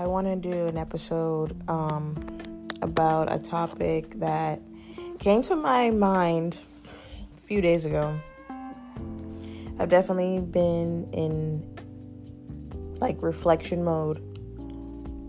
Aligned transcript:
I 0.00 0.06
want 0.06 0.26
to 0.28 0.34
do 0.34 0.64
an 0.64 0.78
episode 0.78 1.54
um, 1.68 2.16
about 2.80 3.30
a 3.30 3.38
topic 3.38 4.18
that 4.20 4.62
came 5.18 5.42
to 5.42 5.54
my 5.54 5.90
mind 5.90 6.56
a 7.36 7.38
few 7.38 7.60
days 7.60 7.84
ago. 7.84 8.18
I've 9.78 9.90
definitely 9.90 10.38
been 10.38 11.06
in 11.12 11.62
like 12.98 13.22
reflection 13.22 13.84
mode, 13.84 14.22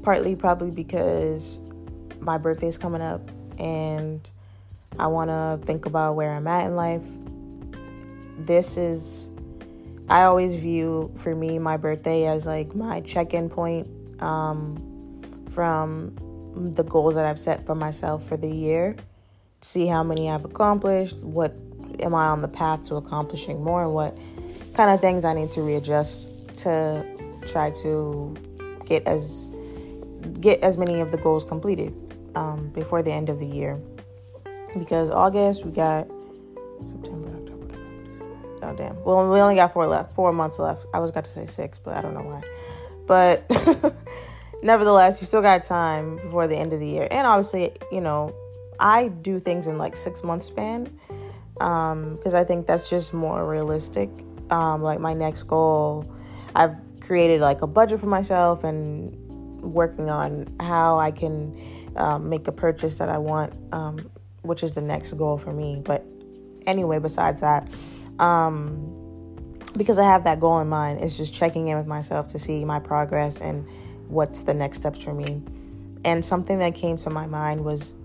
partly 0.03 0.37
probably 0.37 0.71
because 0.71 1.59
my 2.21 2.37
birthday's 2.37 2.77
coming 2.77 3.01
up 3.01 3.29
and 3.59 4.21
I 4.97 5.07
want 5.07 5.31
to 5.31 5.59
think 5.65 5.85
about 5.85 6.15
where 6.15 6.31
I'm 6.31 6.47
at 6.47 6.67
in 6.67 6.77
life. 6.77 7.05
This 8.37 8.77
is 8.77 9.31
I 10.07 10.23
always 10.23 10.55
view 10.55 11.13
for 11.17 11.35
me 11.35 11.59
my 11.59 11.75
birthday 11.75 12.25
as 12.25 12.45
like 12.45 12.73
my 12.73 13.01
check-in 13.01 13.49
point 13.49 13.89
um, 14.21 14.77
from 15.49 16.15
the 16.55 16.83
goals 16.83 17.15
that 17.15 17.25
I've 17.25 17.39
set 17.39 17.65
for 17.65 17.75
myself 17.75 18.27
for 18.27 18.37
the 18.37 18.49
year. 18.49 18.95
See 19.61 19.87
how 19.87 20.03
many 20.03 20.29
I've 20.29 20.45
accomplished, 20.45 21.23
what 21.23 21.55
am 21.99 22.15
I 22.15 22.27
on 22.27 22.41
the 22.41 22.47
path 22.47 22.87
to 22.87 22.95
accomplishing 22.95 23.63
more, 23.63 23.83
and 23.83 23.93
what 23.93 24.17
kind 24.73 24.89
of 24.89 24.99
things 25.01 25.25
I 25.25 25.33
need 25.33 25.51
to 25.51 25.61
readjust 25.61 26.57
to 26.59 27.05
try 27.45 27.71
to 27.81 28.35
get 28.85 29.05
as 29.07 29.51
get 30.39 30.61
as 30.61 30.77
many 30.77 30.99
of 30.99 31.11
the 31.11 31.17
goals 31.17 31.45
completed 31.45 31.93
um, 32.35 32.69
before 32.69 33.03
the 33.03 33.11
end 33.11 33.29
of 33.29 33.39
the 33.39 33.47
year. 33.47 33.79
Because 34.77 35.09
August 35.09 35.65
we 35.65 35.71
got 35.71 36.07
September, 36.85 37.29
October. 37.29 37.75
oh 38.63 38.75
damn. 38.75 39.03
Well, 39.03 39.29
we 39.29 39.39
only 39.39 39.55
got 39.55 39.73
four 39.73 39.85
left, 39.87 40.13
four 40.13 40.33
months 40.33 40.57
left. 40.57 40.85
I 40.93 40.99
was 40.99 41.11
got 41.11 41.25
to 41.25 41.31
say 41.31 41.45
six, 41.45 41.79
but 41.79 41.95
I 41.95 42.01
don't 42.01 42.13
know 42.13 42.21
why. 42.21 42.41
But 43.11 43.43
nevertheless, 44.63 45.19
you 45.19 45.27
still 45.27 45.41
got 45.41 45.63
time 45.63 46.15
before 46.15 46.47
the 46.47 46.55
end 46.55 46.71
of 46.71 46.79
the 46.79 46.87
year. 46.87 47.09
And 47.11 47.27
obviously, 47.27 47.73
you 47.91 47.99
know, 47.99 48.33
I 48.79 49.09
do 49.09 49.37
things 49.37 49.67
in 49.67 49.77
like 49.77 49.97
six 49.97 50.23
month 50.23 50.43
span 50.43 50.85
because 51.55 52.33
um, 52.33 52.35
I 52.35 52.45
think 52.45 52.67
that's 52.67 52.89
just 52.89 53.13
more 53.13 53.45
realistic. 53.45 54.09
Um, 54.49 54.81
like 54.81 55.01
my 55.01 55.13
next 55.13 55.43
goal, 55.43 56.09
I've 56.55 56.77
created 57.01 57.41
like 57.41 57.61
a 57.61 57.67
budget 57.67 57.99
for 57.99 58.05
myself 58.05 58.63
and 58.63 59.13
working 59.61 60.09
on 60.09 60.47
how 60.61 60.97
I 60.97 61.11
can 61.11 61.91
um, 61.97 62.29
make 62.29 62.47
a 62.47 62.53
purchase 62.53 62.95
that 62.99 63.09
I 63.09 63.17
want, 63.17 63.51
um, 63.73 64.09
which 64.43 64.63
is 64.63 64.73
the 64.73 64.81
next 64.81 65.11
goal 65.15 65.37
for 65.37 65.51
me. 65.51 65.81
But 65.83 66.05
anyway, 66.65 66.99
besides 66.99 67.41
that, 67.41 67.67
um, 68.19 69.00
because 69.77 69.99
I 69.99 70.03
have 70.03 70.23
that 70.25 70.39
goal 70.39 70.59
in 70.59 70.69
mind, 70.69 71.01
it's 71.01 71.17
just 71.17 71.33
checking 71.33 71.67
in 71.67 71.77
with 71.77 71.87
myself 71.87 72.27
to 72.27 72.39
see 72.39 72.65
my 72.65 72.79
progress 72.79 73.41
and 73.41 73.67
what's 74.07 74.43
the 74.43 74.53
next 74.53 74.79
steps 74.79 75.03
for 75.03 75.13
me. 75.13 75.41
And 76.03 76.23
something 76.23 76.59
that 76.59 76.75
came 76.75 76.97
to 76.97 77.09
my 77.09 77.27
mind 77.27 77.63
was 77.63 77.95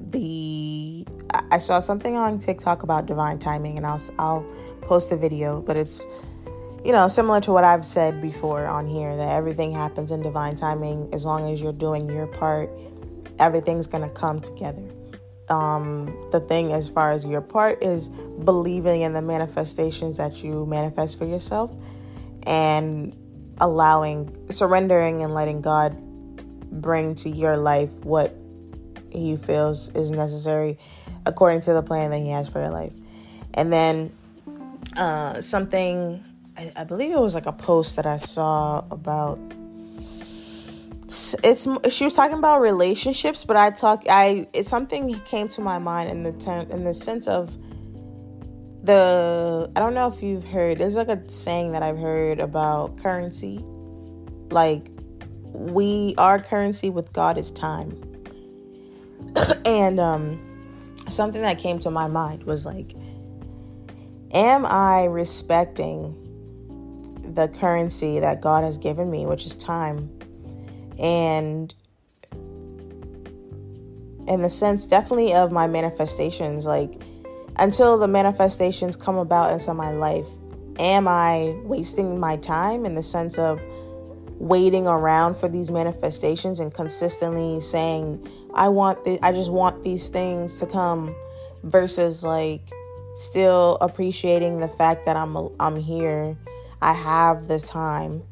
the 0.00 1.06
I 1.50 1.58
saw 1.58 1.80
something 1.80 2.16
on 2.16 2.38
TikTok 2.38 2.82
about 2.82 3.06
divine 3.06 3.38
timing, 3.38 3.76
and 3.76 3.86
I'll 3.86 4.00
I'll 4.18 4.46
post 4.82 5.10
a 5.12 5.16
video, 5.16 5.60
but 5.60 5.76
it's 5.76 6.06
you 6.84 6.92
know 6.92 7.08
similar 7.08 7.40
to 7.42 7.52
what 7.52 7.64
I've 7.64 7.86
said 7.86 8.20
before 8.20 8.66
on 8.66 8.86
here 8.86 9.16
that 9.16 9.34
everything 9.34 9.72
happens 9.72 10.12
in 10.12 10.22
divine 10.22 10.54
timing 10.54 11.08
as 11.12 11.24
long 11.24 11.50
as 11.52 11.60
you're 11.60 11.72
doing 11.72 12.08
your 12.08 12.26
part, 12.26 12.70
everything's 13.38 13.86
gonna 13.86 14.10
come 14.10 14.40
together 14.40 14.95
um, 15.48 16.06
the 16.32 16.40
thing 16.40 16.72
as 16.72 16.88
far 16.88 17.12
as 17.12 17.24
your 17.24 17.40
part 17.40 17.82
is 17.82 18.10
believing 18.10 19.02
in 19.02 19.12
the 19.12 19.22
manifestations 19.22 20.16
that 20.16 20.42
you 20.42 20.66
manifest 20.66 21.18
for 21.18 21.24
yourself 21.24 21.72
and 22.46 23.16
allowing, 23.60 24.34
surrendering, 24.50 25.22
and 25.22 25.34
letting 25.34 25.60
God 25.60 25.96
bring 26.70 27.14
to 27.16 27.28
your 27.28 27.56
life 27.56 28.04
what 28.04 28.34
He 29.10 29.36
feels 29.36 29.88
is 29.90 30.10
necessary 30.10 30.78
according 31.24 31.60
to 31.62 31.72
the 31.72 31.82
plan 31.82 32.10
that 32.10 32.18
He 32.18 32.30
has 32.30 32.48
for 32.48 32.60
your 32.60 32.70
life. 32.70 32.92
And 33.54 33.72
then 33.72 34.12
uh, 34.96 35.40
something, 35.40 36.22
I, 36.56 36.72
I 36.76 36.84
believe 36.84 37.10
it 37.10 37.20
was 37.20 37.34
like 37.34 37.46
a 37.46 37.52
post 37.52 37.96
that 37.96 38.06
I 38.06 38.16
saw 38.16 38.84
about 38.90 39.38
it's 41.08 41.68
she 41.88 42.02
was 42.02 42.14
talking 42.14 42.38
about 42.38 42.60
relationships 42.60 43.44
but 43.44 43.56
i 43.56 43.70
talk 43.70 44.02
i 44.08 44.44
it's 44.52 44.68
something 44.68 45.14
came 45.20 45.46
to 45.46 45.60
my 45.60 45.78
mind 45.78 46.10
in 46.10 46.24
the 46.24 46.32
term 46.32 46.68
in 46.70 46.82
the 46.82 46.92
sense 46.92 47.28
of 47.28 47.56
the 48.82 49.70
i 49.76 49.80
don't 49.80 49.94
know 49.94 50.08
if 50.08 50.20
you've 50.22 50.44
heard 50.44 50.78
there's 50.78 50.96
like 50.96 51.08
a 51.08 51.28
saying 51.28 51.72
that 51.72 51.82
i've 51.82 51.98
heard 51.98 52.40
about 52.40 52.96
currency. 52.98 53.58
Like 54.50 54.90
we 55.52 56.14
our 56.18 56.38
currency 56.38 56.90
with 56.90 57.12
god 57.12 57.38
is 57.38 57.50
time. 57.50 58.00
And 59.64 59.98
um 59.98 60.40
something 61.08 61.42
that 61.42 61.58
came 61.58 61.78
to 61.80 61.90
my 61.90 62.06
mind 62.08 62.44
was 62.44 62.66
like 62.66 62.94
am 64.32 64.66
i 64.66 65.04
respecting 65.04 66.14
the 67.34 67.48
currency 67.48 68.18
that 68.18 68.40
god 68.40 68.64
has 68.64 68.76
given 68.76 69.10
me 69.10 69.24
which 69.24 69.46
is 69.46 69.54
time 69.54 70.15
and 70.98 71.74
in 74.28 74.42
the 74.42 74.50
sense 74.50 74.86
definitely 74.86 75.32
of 75.32 75.52
my 75.52 75.66
manifestations 75.66 76.64
like 76.64 77.00
until 77.58 77.98
the 77.98 78.08
manifestations 78.08 78.96
come 78.96 79.16
about 79.16 79.52
into 79.52 79.72
my 79.72 79.90
life 79.90 80.28
am 80.78 81.06
i 81.06 81.54
wasting 81.64 82.18
my 82.18 82.36
time 82.36 82.84
in 82.84 82.94
the 82.94 83.02
sense 83.02 83.38
of 83.38 83.60
waiting 84.38 84.86
around 84.86 85.34
for 85.36 85.48
these 85.48 85.70
manifestations 85.70 86.60
and 86.60 86.74
consistently 86.74 87.60
saying 87.60 88.26
i 88.54 88.68
want 88.68 89.02
the, 89.04 89.18
i 89.22 89.32
just 89.32 89.50
want 89.50 89.82
these 89.84 90.08
things 90.08 90.58
to 90.58 90.66
come 90.66 91.14
versus 91.62 92.22
like 92.22 92.60
still 93.14 93.78
appreciating 93.80 94.58
the 94.58 94.68
fact 94.68 95.06
that 95.06 95.16
i'm 95.16 95.36
i'm 95.58 95.76
here 95.76 96.36
i 96.82 96.92
have 96.92 97.48
the 97.48 97.58
time 97.58 98.22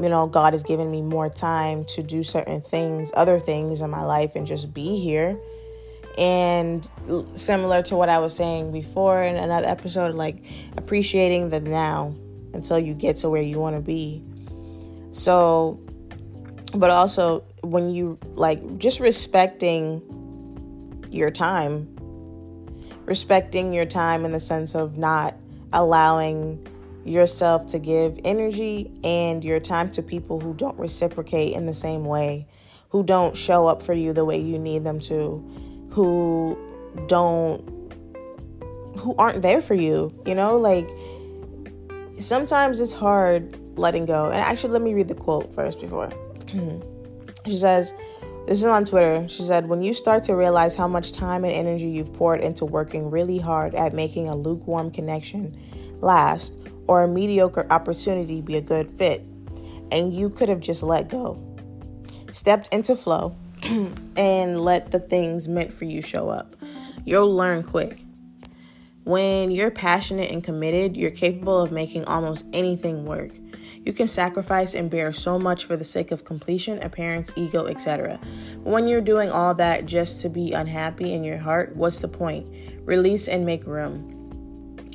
you 0.00 0.08
know, 0.08 0.26
God 0.26 0.52
has 0.52 0.62
given 0.62 0.90
me 0.90 1.02
more 1.02 1.28
time 1.30 1.84
to 1.86 2.02
do 2.02 2.22
certain 2.22 2.60
things, 2.60 3.10
other 3.14 3.38
things 3.38 3.80
in 3.80 3.90
my 3.90 4.02
life, 4.02 4.32
and 4.34 4.46
just 4.46 4.74
be 4.74 5.00
here. 5.00 5.38
And 6.18 6.88
similar 7.32 7.82
to 7.84 7.96
what 7.96 8.08
I 8.08 8.18
was 8.18 8.34
saying 8.34 8.72
before 8.72 9.22
in 9.22 9.36
another 9.36 9.66
episode, 9.66 10.14
like 10.14 10.42
appreciating 10.76 11.50
the 11.50 11.60
now 11.60 12.14
until 12.52 12.78
you 12.78 12.94
get 12.94 13.16
to 13.16 13.30
where 13.30 13.42
you 13.42 13.58
want 13.58 13.76
to 13.76 13.82
be. 13.82 14.22
So, 15.12 15.80
but 16.74 16.90
also 16.90 17.44
when 17.62 17.90
you 17.90 18.18
like 18.34 18.78
just 18.78 19.00
respecting 19.00 20.02
your 21.10 21.30
time, 21.30 21.88
respecting 23.04 23.72
your 23.72 23.86
time 23.86 24.24
in 24.24 24.32
the 24.32 24.40
sense 24.40 24.74
of 24.74 24.96
not 24.96 25.34
allowing 25.72 26.66
yourself 27.08 27.66
to 27.66 27.78
give 27.78 28.18
energy 28.24 28.90
and 29.04 29.44
your 29.44 29.60
time 29.60 29.90
to 29.92 30.02
people 30.02 30.40
who 30.40 30.54
don't 30.54 30.78
reciprocate 30.78 31.54
in 31.54 31.66
the 31.66 31.74
same 31.74 32.04
way, 32.04 32.46
who 32.90 33.02
don't 33.02 33.36
show 33.36 33.66
up 33.66 33.82
for 33.82 33.92
you 33.92 34.12
the 34.12 34.24
way 34.24 34.38
you 34.38 34.58
need 34.58 34.84
them 34.84 35.00
to, 35.00 35.44
who 35.90 36.58
don't 37.06 37.76
who 38.98 39.14
aren't 39.16 39.42
there 39.42 39.60
for 39.60 39.74
you, 39.74 40.12
you 40.26 40.34
know? 40.34 40.56
Like 40.56 40.88
sometimes 42.18 42.80
it's 42.80 42.92
hard 42.92 43.58
letting 43.78 44.06
go. 44.06 44.30
And 44.30 44.40
actually 44.40 44.72
let 44.72 44.82
me 44.82 44.94
read 44.94 45.08
the 45.08 45.14
quote 45.14 45.54
first 45.54 45.80
before. 45.80 46.10
she 47.46 47.56
says 47.56 47.94
this 48.46 48.58
is 48.58 48.64
on 48.64 48.84
Twitter. 48.84 49.28
She 49.28 49.42
said, 49.42 49.68
When 49.68 49.82
you 49.82 49.92
start 49.92 50.22
to 50.24 50.36
realize 50.36 50.76
how 50.76 50.86
much 50.86 51.10
time 51.10 51.44
and 51.44 51.52
energy 51.52 51.88
you've 51.88 52.12
poured 52.12 52.40
into 52.40 52.64
working 52.64 53.10
really 53.10 53.38
hard 53.38 53.74
at 53.74 53.92
making 53.92 54.28
a 54.28 54.36
lukewarm 54.36 54.92
connection 54.92 55.58
last, 55.98 56.56
or 56.86 57.04
a 57.04 57.08
mediocre 57.08 57.66
opportunity 57.70 58.40
be 58.40 58.56
a 58.56 58.60
good 58.60 58.90
fit, 58.92 59.22
and 59.90 60.14
you 60.14 60.30
could 60.30 60.48
have 60.48 60.60
just 60.60 60.82
let 60.82 61.08
go, 61.08 61.42
stepped 62.32 62.68
into 62.72 62.96
flow, 62.96 63.36
and 64.16 64.60
let 64.60 64.90
the 64.90 65.00
things 65.00 65.48
meant 65.48 65.72
for 65.72 65.84
you 65.84 66.02
show 66.02 66.28
up. 66.28 66.56
You'll 67.04 67.34
learn 67.34 67.62
quick. 67.62 68.00
When 69.04 69.52
you're 69.52 69.70
passionate 69.70 70.32
and 70.32 70.42
committed, 70.42 70.96
you're 70.96 71.12
capable 71.12 71.58
of 71.58 71.70
making 71.70 72.04
almost 72.06 72.44
anything 72.52 73.04
work. 73.04 73.30
You 73.84 73.92
can 73.92 74.08
sacrifice 74.08 74.74
and 74.74 74.90
bear 74.90 75.12
so 75.12 75.38
much 75.38 75.64
for 75.64 75.76
the 75.76 75.84
sake 75.84 76.10
of 76.10 76.24
completion, 76.24 76.82
appearance, 76.82 77.32
ego, 77.36 77.66
etc. 77.66 78.18
When 78.64 78.88
you're 78.88 79.00
doing 79.00 79.30
all 79.30 79.54
that 79.54 79.86
just 79.86 80.22
to 80.22 80.28
be 80.28 80.52
unhappy 80.52 81.14
in 81.14 81.22
your 81.22 81.38
heart, 81.38 81.76
what's 81.76 82.00
the 82.00 82.08
point? 82.08 82.48
Release 82.84 83.28
and 83.28 83.46
make 83.46 83.64
room. 83.64 84.15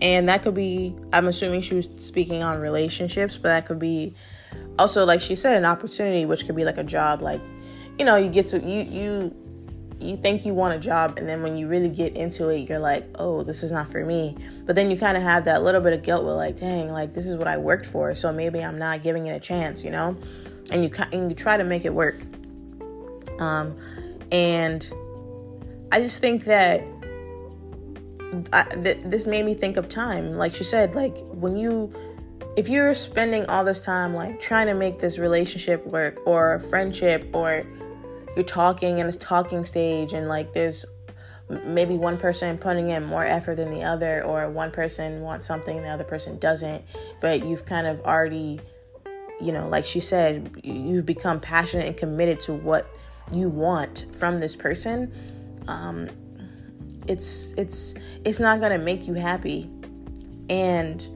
And 0.01 0.27
that 0.29 0.41
could 0.41 0.55
be, 0.55 0.95
I'm 1.13 1.27
assuming 1.27 1.61
she 1.61 1.75
was 1.75 1.89
speaking 1.97 2.43
on 2.43 2.59
relationships, 2.59 3.35
but 3.35 3.49
that 3.49 3.65
could 3.65 3.79
be 3.79 4.15
also, 4.79 5.05
like 5.05 5.21
she 5.21 5.35
said, 5.35 5.55
an 5.55 5.65
opportunity, 5.65 6.25
which 6.25 6.45
could 6.45 6.55
be 6.55 6.65
like 6.65 6.77
a 6.77 6.83
job. 6.83 7.21
Like, 7.21 7.41
you 7.99 8.05
know, 8.05 8.15
you 8.15 8.29
get 8.29 8.47
to, 8.47 8.59
you, 8.59 8.81
you, 8.81 9.35
you 9.99 10.17
think 10.17 10.45
you 10.45 10.55
want 10.55 10.73
a 10.73 10.79
job 10.79 11.19
and 11.19 11.29
then 11.29 11.43
when 11.43 11.55
you 11.55 11.67
really 11.67 11.87
get 11.87 12.17
into 12.17 12.49
it 12.49 12.67
you're 12.67 12.79
like 12.79 13.05
oh 13.19 13.43
this 13.43 13.61
is 13.61 13.71
not 13.71 13.87
for 13.91 14.03
me 14.03 14.35
but 14.65 14.75
then 14.75 14.89
you 14.89 14.97
kind 14.97 15.15
of 15.15 15.21
have 15.21 15.45
that 15.45 15.61
little 15.61 15.79
bit 15.79 15.93
of 15.93 16.01
guilt 16.01 16.25
with 16.25 16.33
like 16.33 16.57
dang 16.57 16.91
like 16.91 17.13
this 17.13 17.27
is 17.27 17.35
what 17.35 17.47
i 17.47 17.55
worked 17.55 17.85
for 17.85 18.15
so 18.15 18.33
maybe 18.33 18.63
i'm 18.63 18.79
not 18.79 19.03
giving 19.03 19.27
it 19.27 19.35
a 19.35 19.39
chance 19.39 19.83
you 19.83 19.91
know 19.91 20.17
and 20.71 20.83
you 20.83 20.91
and 21.11 21.29
you 21.29 21.35
try 21.35 21.57
to 21.57 21.63
make 21.63 21.85
it 21.85 21.93
work. 21.93 22.21
Um, 23.39 23.75
and 24.31 24.89
I 25.91 25.99
just 25.99 26.19
think 26.19 26.45
that 26.45 26.83
Th- 28.83 28.99
this 29.03 29.27
made 29.27 29.45
me 29.45 29.53
think 29.53 29.77
of 29.77 29.89
time. 29.89 30.33
Like 30.33 30.55
she 30.55 30.63
said, 30.63 30.95
like 30.95 31.17
when 31.31 31.57
you, 31.57 31.93
if 32.55 32.69
you're 32.69 32.93
spending 32.93 33.45
all 33.45 33.63
this 33.63 33.81
time 33.81 34.13
like 34.13 34.39
trying 34.39 34.67
to 34.67 34.73
make 34.73 34.99
this 34.99 35.17
relationship 35.17 35.85
work 35.87 36.25
or 36.25 36.59
friendship 36.59 37.29
or 37.33 37.63
you're 38.35 38.45
talking 38.45 38.99
in 38.99 39.07
this 39.07 39.17
talking 39.17 39.65
stage 39.65 40.13
and 40.13 40.27
like 40.27 40.53
there's 40.53 40.85
maybe 41.65 41.95
one 41.95 42.17
person 42.17 42.57
putting 42.57 42.89
in 42.89 43.03
more 43.03 43.25
effort 43.25 43.55
than 43.55 43.71
the 43.71 43.83
other 43.83 44.23
or 44.23 44.49
one 44.49 44.71
person 44.71 45.21
wants 45.21 45.45
something 45.45 45.77
and 45.77 45.85
the 45.85 45.89
other 45.89 46.03
person 46.03 46.39
doesn't 46.39 46.83
but 47.19 47.45
you've 47.45 47.65
kind 47.65 47.87
of 47.87 47.99
already 48.01 48.59
you 49.41 49.51
know 49.51 49.67
like 49.67 49.85
she 49.85 49.99
said 49.99 50.49
you've 50.63 51.05
become 51.05 51.39
passionate 51.39 51.87
and 51.87 51.97
committed 51.97 52.39
to 52.39 52.53
what 52.53 52.87
you 53.31 53.49
want 53.49 54.05
from 54.13 54.37
this 54.37 54.55
person 54.55 55.11
um 55.67 56.07
it's 57.07 57.53
it's 57.57 57.93
it's 58.25 58.39
not 58.39 58.59
going 58.59 58.71
to 58.71 58.77
make 58.77 59.07
you 59.07 59.13
happy. 59.13 59.69
And 60.49 61.07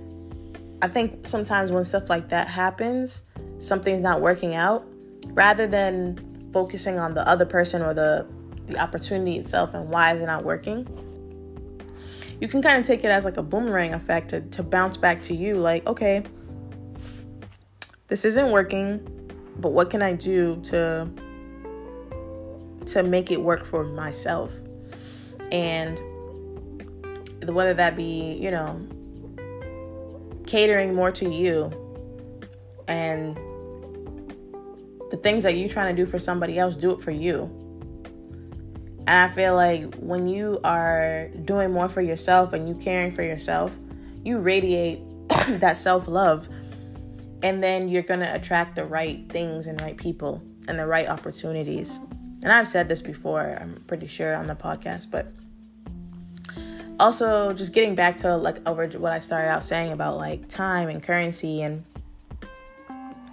i 0.82 0.88
think 0.88 1.28
sometimes 1.28 1.72
when 1.72 1.84
stuff 1.84 2.10
like 2.10 2.30
that 2.30 2.48
happens 2.48 3.24
something's 3.60 4.02
not 4.02 4.22
working 4.22 4.54
out 4.54 4.86
rather 5.30 5.68
than 5.68 6.50
focusing 6.54 7.00
on 7.00 7.14
the 7.14 7.28
other 7.28 7.46
person 7.46 7.82
or 7.82 7.94
the 7.94 8.26
the 8.68 8.78
opportunity 8.80 9.38
itself 9.38 9.74
and 9.74 9.90
why 9.90 10.14
is 10.14 10.22
it 10.22 10.26
not 10.26 10.44
working 10.44 10.88
you 12.42 12.48
can 12.48 12.62
kind 12.62 12.78
of 12.78 12.86
take 12.86 13.04
it 13.04 13.12
as 13.12 13.24
like 13.24 13.38
a 13.38 13.44
boomerang 13.44 13.94
effect 13.94 14.30
to, 14.30 14.42
to 14.42 14.62
bounce 14.62 14.98
back 14.98 15.22
to 15.22 15.34
you 15.34 15.56
like 15.56 15.86
okay 15.88 16.24
this 18.08 18.26
isn't 18.26 18.52
working 18.52 19.00
but 19.58 19.72
what 19.72 19.90
can 19.90 20.02
i 20.02 20.14
do 20.14 20.60
to 20.62 21.10
to 22.86 23.02
make 23.02 23.32
it 23.32 23.42
work 23.42 23.66
for 23.66 23.84
myself 23.84 24.52
and 25.52 26.00
whether 27.48 27.74
that 27.74 27.96
be 27.96 28.38
you 28.42 28.52
know 28.52 28.80
catering 30.48 30.94
more 30.94 31.12
to 31.12 31.30
you 31.30 31.72
and 32.88 33.36
the 35.12 35.18
things 35.18 35.44
that 35.44 35.58
you're 35.58 35.70
trying 35.70 35.96
to 35.96 36.04
do 36.04 36.10
for 36.10 36.20
somebody 36.20 36.58
else 36.58 36.76
do 36.76 36.92
it 36.92 37.02
for 37.02 37.12
you. 37.12 37.44
And 39.08 39.20
i 39.20 39.28
feel 39.28 39.56
like 39.56 39.94
when 39.96 40.28
you 40.28 40.60
are 40.64 41.30
doing 41.46 41.72
more 41.72 41.88
for 41.88 42.02
yourself 42.02 42.54
and 42.54 42.68
you 42.68 42.76
caring 42.76 43.12
for 43.12 43.22
yourself 43.22 43.78
you 44.26 44.40
radiate 44.40 45.00
that 45.48 45.78
self-love. 45.78 46.50
And 47.44 47.64
then 47.64 47.88
you're 47.88 48.04
going 48.04 48.22
to 48.22 48.36
attract 48.36 48.76
the 48.76 48.86
right 48.86 49.24
things 49.30 49.68
and 49.68 49.80
right 49.80 49.96
people 49.96 50.42
and 50.68 50.78
the 50.78 50.88
right 50.88 51.08
opportunities 51.08 52.00
and 52.46 52.54
I've 52.54 52.68
said 52.68 52.88
this 52.88 53.02
before, 53.02 53.58
I'm 53.60 53.84
pretty 53.88 54.06
sure 54.06 54.36
on 54.36 54.46
the 54.46 54.54
podcast, 54.56 55.10
but 55.10 55.26
also 57.00 57.54
just 57.54 57.74
getting 57.74 57.96
back 57.96 58.18
to 58.18 58.38
like 58.38 58.60
over 58.68 58.88
what 59.00 59.12
I 59.12 59.18
started 59.18 59.50
out 59.50 59.64
saying 59.64 59.92
about 59.92 60.18
like 60.18 60.48
time 60.48 60.88
and 60.88 61.02
currency 61.02 61.64
and 61.64 61.84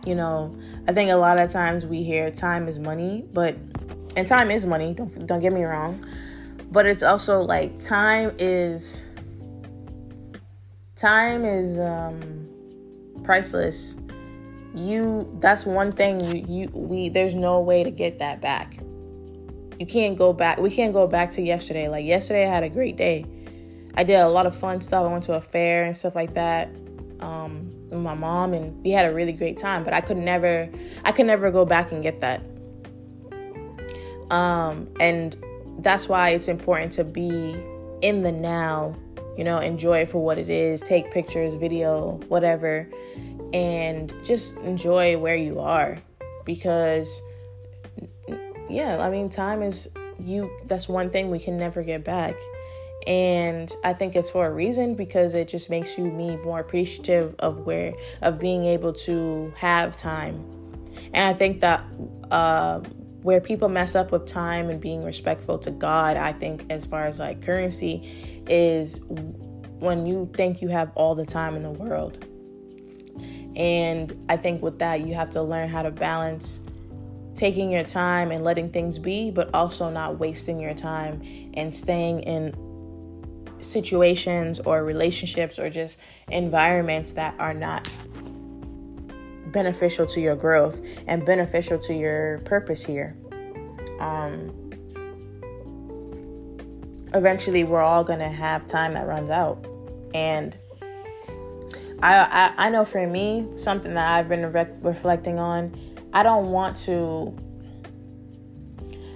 you 0.06 0.14
know, 0.14 0.58
I 0.88 0.94
think 0.94 1.10
a 1.10 1.16
lot 1.16 1.38
of 1.38 1.50
times 1.50 1.84
we 1.84 2.02
hear 2.02 2.30
time 2.30 2.66
is 2.68 2.78
money, 2.78 3.26
but 3.34 3.54
and 4.16 4.26
time 4.26 4.50
is 4.50 4.64
money, 4.64 4.94
don't 4.94 5.26
don't 5.26 5.40
get 5.40 5.52
me 5.52 5.62
wrong. 5.62 6.02
But 6.70 6.86
it's 6.86 7.02
also 7.02 7.42
like 7.42 7.78
time 7.78 8.34
is 8.38 9.10
time 10.96 11.44
is 11.44 11.78
um 11.78 12.48
priceless. 13.24 13.94
You 14.74 15.36
that's 15.38 15.66
one 15.66 15.92
thing 15.92 16.18
you 16.18 16.46
you 16.48 16.68
we 16.72 17.10
there's 17.10 17.34
no 17.34 17.60
way 17.60 17.84
to 17.84 17.90
get 17.90 18.18
that 18.18 18.40
back 18.40 18.78
you 19.78 19.86
can't 19.86 20.16
go 20.16 20.32
back. 20.32 20.58
We 20.58 20.70
can't 20.70 20.92
go 20.92 21.06
back 21.06 21.30
to 21.32 21.42
yesterday. 21.42 21.88
Like 21.88 22.04
yesterday, 22.04 22.46
I 22.46 22.54
had 22.54 22.62
a 22.62 22.68
great 22.68 22.96
day. 22.96 23.26
I 23.94 24.04
did 24.04 24.14
a 24.14 24.28
lot 24.28 24.46
of 24.46 24.54
fun 24.54 24.80
stuff. 24.80 25.04
I 25.04 25.08
went 25.08 25.24
to 25.24 25.34
a 25.34 25.40
fair 25.40 25.84
and 25.84 25.96
stuff 25.96 26.14
like 26.14 26.34
that 26.34 26.68
um, 27.20 27.70
with 27.90 28.00
my 28.00 28.14
mom, 28.14 28.54
and 28.54 28.82
we 28.82 28.90
had 28.90 29.06
a 29.06 29.14
really 29.14 29.32
great 29.32 29.56
time. 29.56 29.84
But 29.84 29.92
I 29.92 30.00
could 30.00 30.16
never, 30.16 30.70
I 31.04 31.12
could 31.12 31.26
never 31.26 31.50
go 31.50 31.64
back 31.64 31.92
and 31.92 32.02
get 32.02 32.20
that. 32.20 32.42
Um, 34.30 34.88
and 34.98 35.36
that's 35.78 36.08
why 36.08 36.30
it's 36.30 36.48
important 36.48 36.92
to 36.94 37.04
be 37.04 37.56
in 38.00 38.22
the 38.22 38.32
now. 38.32 38.96
You 39.36 39.44
know, 39.44 39.58
enjoy 39.58 40.00
it 40.00 40.10
for 40.10 40.22
what 40.22 40.38
it 40.38 40.48
is. 40.50 40.80
Take 40.82 41.10
pictures, 41.10 41.54
video, 41.54 42.20
whatever, 42.28 42.88
and 43.54 44.12
just 44.24 44.56
enjoy 44.58 45.16
where 45.18 45.36
you 45.36 45.58
are 45.58 45.98
because 46.44 47.22
yeah, 48.72 48.98
I 49.00 49.10
mean, 49.10 49.28
time 49.28 49.62
is 49.62 49.88
you, 50.18 50.50
that's 50.66 50.88
one 50.88 51.10
thing 51.10 51.30
we 51.30 51.38
can 51.38 51.58
never 51.58 51.82
get 51.82 52.04
back. 52.04 52.34
And 53.06 53.72
I 53.82 53.92
think 53.92 54.14
it's 54.14 54.30
for 54.30 54.46
a 54.46 54.52
reason 54.52 54.94
because 54.94 55.34
it 55.34 55.48
just 55.48 55.70
makes 55.70 55.98
you 55.98 56.04
me 56.04 56.36
more 56.36 56.60
appreciative 56.60 57.34
of 57.40 57.60
where, 57.60 57.94
of 58.22 58.38
being 58.38 58.64
able 58.64 58.92
to 58.92 59.52
have 59.56 59.96
time. 59.96 60.44
And 61.12 61.26
I 61.26 61.32
think 61.32 61.60
that, 61.60 61.84
uh, 62.30 62.80
where 63.22 63.40
people 63.40 63.68
mess 63.68 63.94
up 63.94 64.10
with 64.10 64.26
time 64.26 64.68
and 64.68 64.80
being 64.80 65.04
respectful 65.04 65.58
to 65.60 65.70
God, 65.70 66.16
I 66.16 66.32
think, 66.32 66.66
as 66.70 66.86
far 66.86 67.06
as 67.06 67.20
like 67.20 67.42
currency, 67.42 68.42
is 68.48 69.00
when 69.78 70.06
you 70.06 70.30
think 70.34 70.62
you 70.62 70.68
have 70.68 70.90
all 70.94 71.14
the 71.14 71.26
time 71.26 71.56
in 71.56 71.62
the 71.62 71.70
world. 71.70 72.24
And 73.56 74.12
I 74.28 74.36
think 74.36 74.62
with 74.62 74.78
that, 74.78 75.06
you 75.06 75.14
have 75.14 75.30
to 75.30 75.42
learn 75.42 75.68
how 75.68 75.82
to 75.82 75.90
balance 75.90 76.62
taking 77.34 77.72
your 77.72 77.84
time 77.84 78.30
and 78.30 78.44
letting 78.44 78.70
things 78.70 78.98
be, 78.98 79.30
but 79.30 79.50
also 79.54 79.90
not 79.90 80.18
wasting 80.18 80.60
your 80.60 80.74
time 80.74 81.22
and 81.54 81.74
staying 81.74 82.20
in 82.22 82.54
situations 83.60 84.60
or 84.60 84.84
relationships 84.84 85.58
or 85.58 85.70
just 85.70 85.98
environments 86.28 87.12
that 87.12 87.34
are 87.38 87.54
not 87.54 87.88
beneficial 89.46 90.06
to 90.06 90.20
your 90.20 90.34
growth 90.34 90.80
and 91.06 91.24
beneficial 91.24 91.78
to 91.78 91.94
your 91.94 92.38
purpose 92.40 92.84
here. 92.84 93.16
Um, 94.00 94.70
eventually, 97.14 97.64
we're 97.64 97.82
all 97.82 98.04
going 98.04 98.18
to 98.18 98.28
have 98.28 98.66
time 98.66 98.94
that 98.94 99.06
runs 99.06 99.30
out. 99.30 99.64
And 100.14 100.56
I, 102.02 102.16
I, 102.16 102.66
I 102.66 102.70
know 102.70 102.84
for 102.84 103.06
me, 103.06 103.46
something 103.56 103.94
that 103.94 104.18
I've 104.18 104.28
been 104.28 104.52
re- 104.52 104.66
reflecting 104.80 105.38
on 105.38 105.91
I 106.12 106.22
don't 106.22 106.50
want 106.50 106.76
to. 106.76 107.36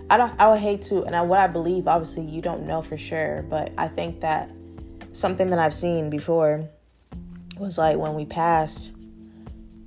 I 0.08 0.16
don't. 0.16 0.38
I 0.40 0.48
would 0.48 0.60
hate 0.60 0.82
to, 0.82 1.02
and 1.04 1.16
I, 1.16 1.22
what 1.22 1.38
I 1.38 1.46
believe, 1.46 1.88
obviously, 1.88 2.24
you 2.24 2.40
don't 2.40 2.66
know 2.66 2.80
for 2.80 2.96
sure, 2.96 3.44
but 3.48 3.72
I 3.76 3.88
think 3.88 4.20
that 4.20 4.50
something 5.12 5.50
that 5.50 5.58
I've 5.58 5.74
seen 5.74 6.10
before 6.10 6.68
was 7.58 7.78
like 7.78 7.96
when 7.98 8.14
we 8.14 8.24
pass, 8.24 8.92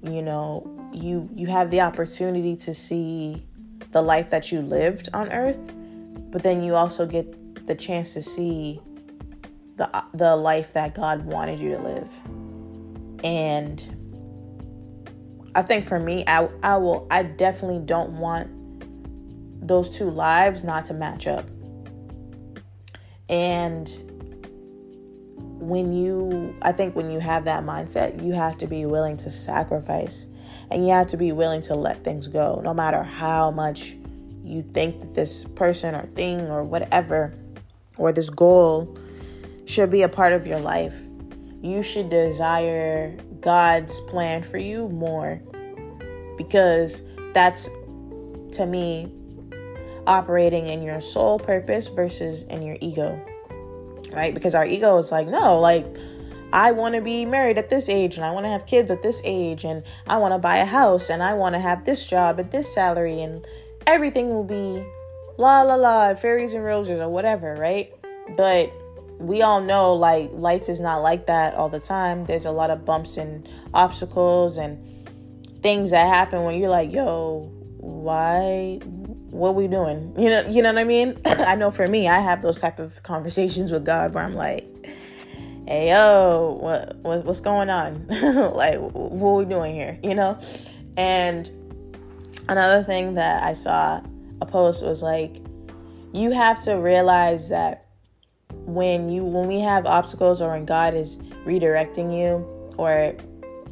you 0.03 0.21
know, 0.21 0.89
you 0.93 1.29
you 1.33 1.47
have 1.47 1.71
the 1.71 1.81
opportunity 1.81 2.55
to 2.57 2.73
see 2.73 3.45
the 3.91 4.01
life 4.01 4.29
that 4.29 4.51
you 4.51 4.61
lived 4.61 5.09
on 5.13 5.31
Earth, 5.31 5.71
but 6.31 6.43
then 6.43 6.61
you 6.61 6.75
also 6.75 7.05
get 7.05 7.65
the 7.65 7.75
chance 7.75 8.13
to 8.13 8.21
see 8.21 8.81
the 9.77 10.03
the 10.13 10.35
life 10.35 10.73
that 10.73 10.93
God 10.93 11.25
wanted 11.25 11.59
you 11.59 11.69
to 11.75 11.81
live, 11.81 12.11
and 13.23 13.98
I 15.55 15.61
think 15.61 15.85
for 15.85 15.99
me, 15.99 16.23
I 16.27 16.49
I 16.63 16.77
will 16.77 17.07
I 17.09 17.23
definitely 17.23 17.79
don't 17.85 18.19
want 18.19 18.49
those 19.67 19.89
two 19.89 20.09
lives 20.09 20.63
not 20.63 20.83
to 20.85 20.93
match 20.93 21.27
up. 21.27 21.45
And 23.27 23.87
when 25.59 25.93
you 25.93 26.55
I 26.61 26.71
think 26.71 26.95
when 26.95 27.09
you 27.09 27.19
have 27.19 27.45
that 27.45 27.63
mindset, 27.63 28.23
you 28.23 28.33
have 28.33 28.57
to 28.59 28.67
be 28.67 28.85
willing 28.85 29.17
to 29.17 29.29
sacrifice 29.29 30.27
and 30.71 30.85
you 30.85 30.91
have 30.91 31.07
to 31.07 31.17
be 31.17 31.31
willing 31.31 31.61
to 31.61 31.75
let 31.75 32.03
things 32.03 32.27
go 32.27 32.61
no 32.63 32.73
matter 32.73 33.03
how 33.03 33.51
much 33.51 33.95
you 34.43 34.63
think 34.63 34.99
that 35.01 35.13
this 35.13 35.45
person 35.45 35.93
or 35.95 36.05
thing 36.05 36.41
or 36.41 36.63
whatever 36.63 37.33
or 37.97 38.11
this 38.11 38.29
goal 38.29 38.97
should 39.65 39.89
be 39.89 40.01
a 40.01 40.09
part 40.09 40.33
of 40.33 40.47
your 40.47 40.59
life. 40.59 41.08
You 41.61 41.83
should 41.83 42.09
desire 42.09 43.17
God's 43.41 43.99
plan 44.01 44.43
for 44.43 44.57
you 44.57 44.87
more 44.89 45.41
because 46.37 47.01
that's 47.33 47.69
to 48.51 48.65
me 48.65 49.11
operating 50.07 50.67
in 50.67 50.81
your 50.81 51.01
soul 51.01 51.37
purpose 51.37 51.87
versus 51.87 52.43
in 52.43 52.61
your 52.61 52.77
ego. 52.81 53.19
Right? 54.11 54.33
Because 54.33 54.55
our 54.55 54.65
ego 54.65 54.97
is 54.97 55.11
like, 55.11 55.27
no, 55.27 55.59
like 55.59 55.85
I 56.51 56.71
want 56.71 56.95
to 56.95 57.01
be 57.01 57.25
married 57.25 57.57
at 57.57 57.69
this 57.69 57.89
age 57.89 58.15
and 58.15 58.25
I 58.25 58.31
want 58.31 58.45
to 58.45 58.49
have 58.49 58.65
kids 58.65 58.89
at 58.89 59.03
this 59.03 59.21
age 59.23 59.65
and 59.65 59.83
I 60.07 60.17
want 60.17 60.33
to 60.33 60.39
buy 60.39 60.57
a 60.57 60.65
house 60.65 61.09
and 61.09 61.21
I 61.21 61.33
want 61.35 61.53
to 61.53 61.59
have 61.59 61.85
this 61.85 62.07
job 62.07 62.39
at 62.39 62.51
this 62.51 62.73
salary 62.73 63.21
and 63.21 63.45
everything 63.85 64.29
will 64.29 64.43
be 64.43 64.83
la 65.37 65.61
la 65.61 65.75
la, 65.75 66.15
fairies 66.15 66.53
and 66.53 66.63
roses 66.63 66.99
or 66.99 67.09
whatever, 67.09 67.55
right? 67.55 67.93
But 68.35 68.73
we 69.19 69.41
all 69.41 69.59
know 69.59 69.93
like 69.93 70.29
life 70.31 70.69
is 70.69 70.79
not 70.79 71.01
like 71.01 71.27
that 71.27 71.53
all 71.53 71.69
the 71.69 71.79
time. 71.79 72.25
There's 72.25 72.45
a 72.45 72.51
lot 72.51 72.69
of 72.69 72.85
bumps 72.85 73.17
and 73.17 73.47
obstacles 73.73 74.57
and 74.57 75.07
things 75.61 75.91
that 75.91 76.07
happen 76.07 76.43
when 76.43 76.57
you're 76.57 76.69
like, 76.69 76.91
yo, 76.91 77.51
why 77.77 78.79
what 78.83 79.55
we 79.55 79.67
doing? 79.67 80.13
You 80.17 80.29
know, 80.29 80.47
you 80.47 80.61
know 80.61 80.69
what 80.71 80.79
I 80.79 80.85
mean? 80.85 81.19
I 81.25 81.55
know 81.55 81.69
for 81.69 81.85
me, 81.85 82.07
I 82.07 82.19
have 82.19 82.41
those 82.41 82.59
type 82.59 82.79
of 82.79 83.03
conversations 83.03 83.71
with 83.71 83.85
God 83.85 84.13
where 84.13 84.23
I'm 84.23 84.35
like, 84.35 84.65
hey 85.67 85.89
yo, 85.89 86.57
what, 86.61 86.95
what 86.97 87.25
what's 87.25 87.41
going 87.41 87.69
on? 87.69 88.07
like 88.07 88.79
what 88.79 89.39
we 89.39 89.45
doing 89.45 89.75
here? 89.75 89.99
You 90.01 90.15
know? 90.15 90.39
And 90.95 91.49
another 92.47 92.83
thing 92.83 93.15
that 93.15 93.43
I 93.43 93.51
saw 93.51 94.01
a 94.41 94.45
post 94.45 94.83
was 94.83 95.03
like, 95.03 95.41
you 96.13 96.31
have 96.31 96.63
to 96.63 96.75
realize 96.75 97.49
that 97.49 97.88
when 98.73 99.09
you 99.09 99.23
when 99.23 99.47
we 99.47 99.59
have 99.59 99.85
obstacles 99.85 100.41
or 100.41 100.51
when 100.51 100.65
God 100.65 100.93
is 100.93 101.17
redirecting 101.45 102.17
you 102.17 102.45
or 102.77 103.15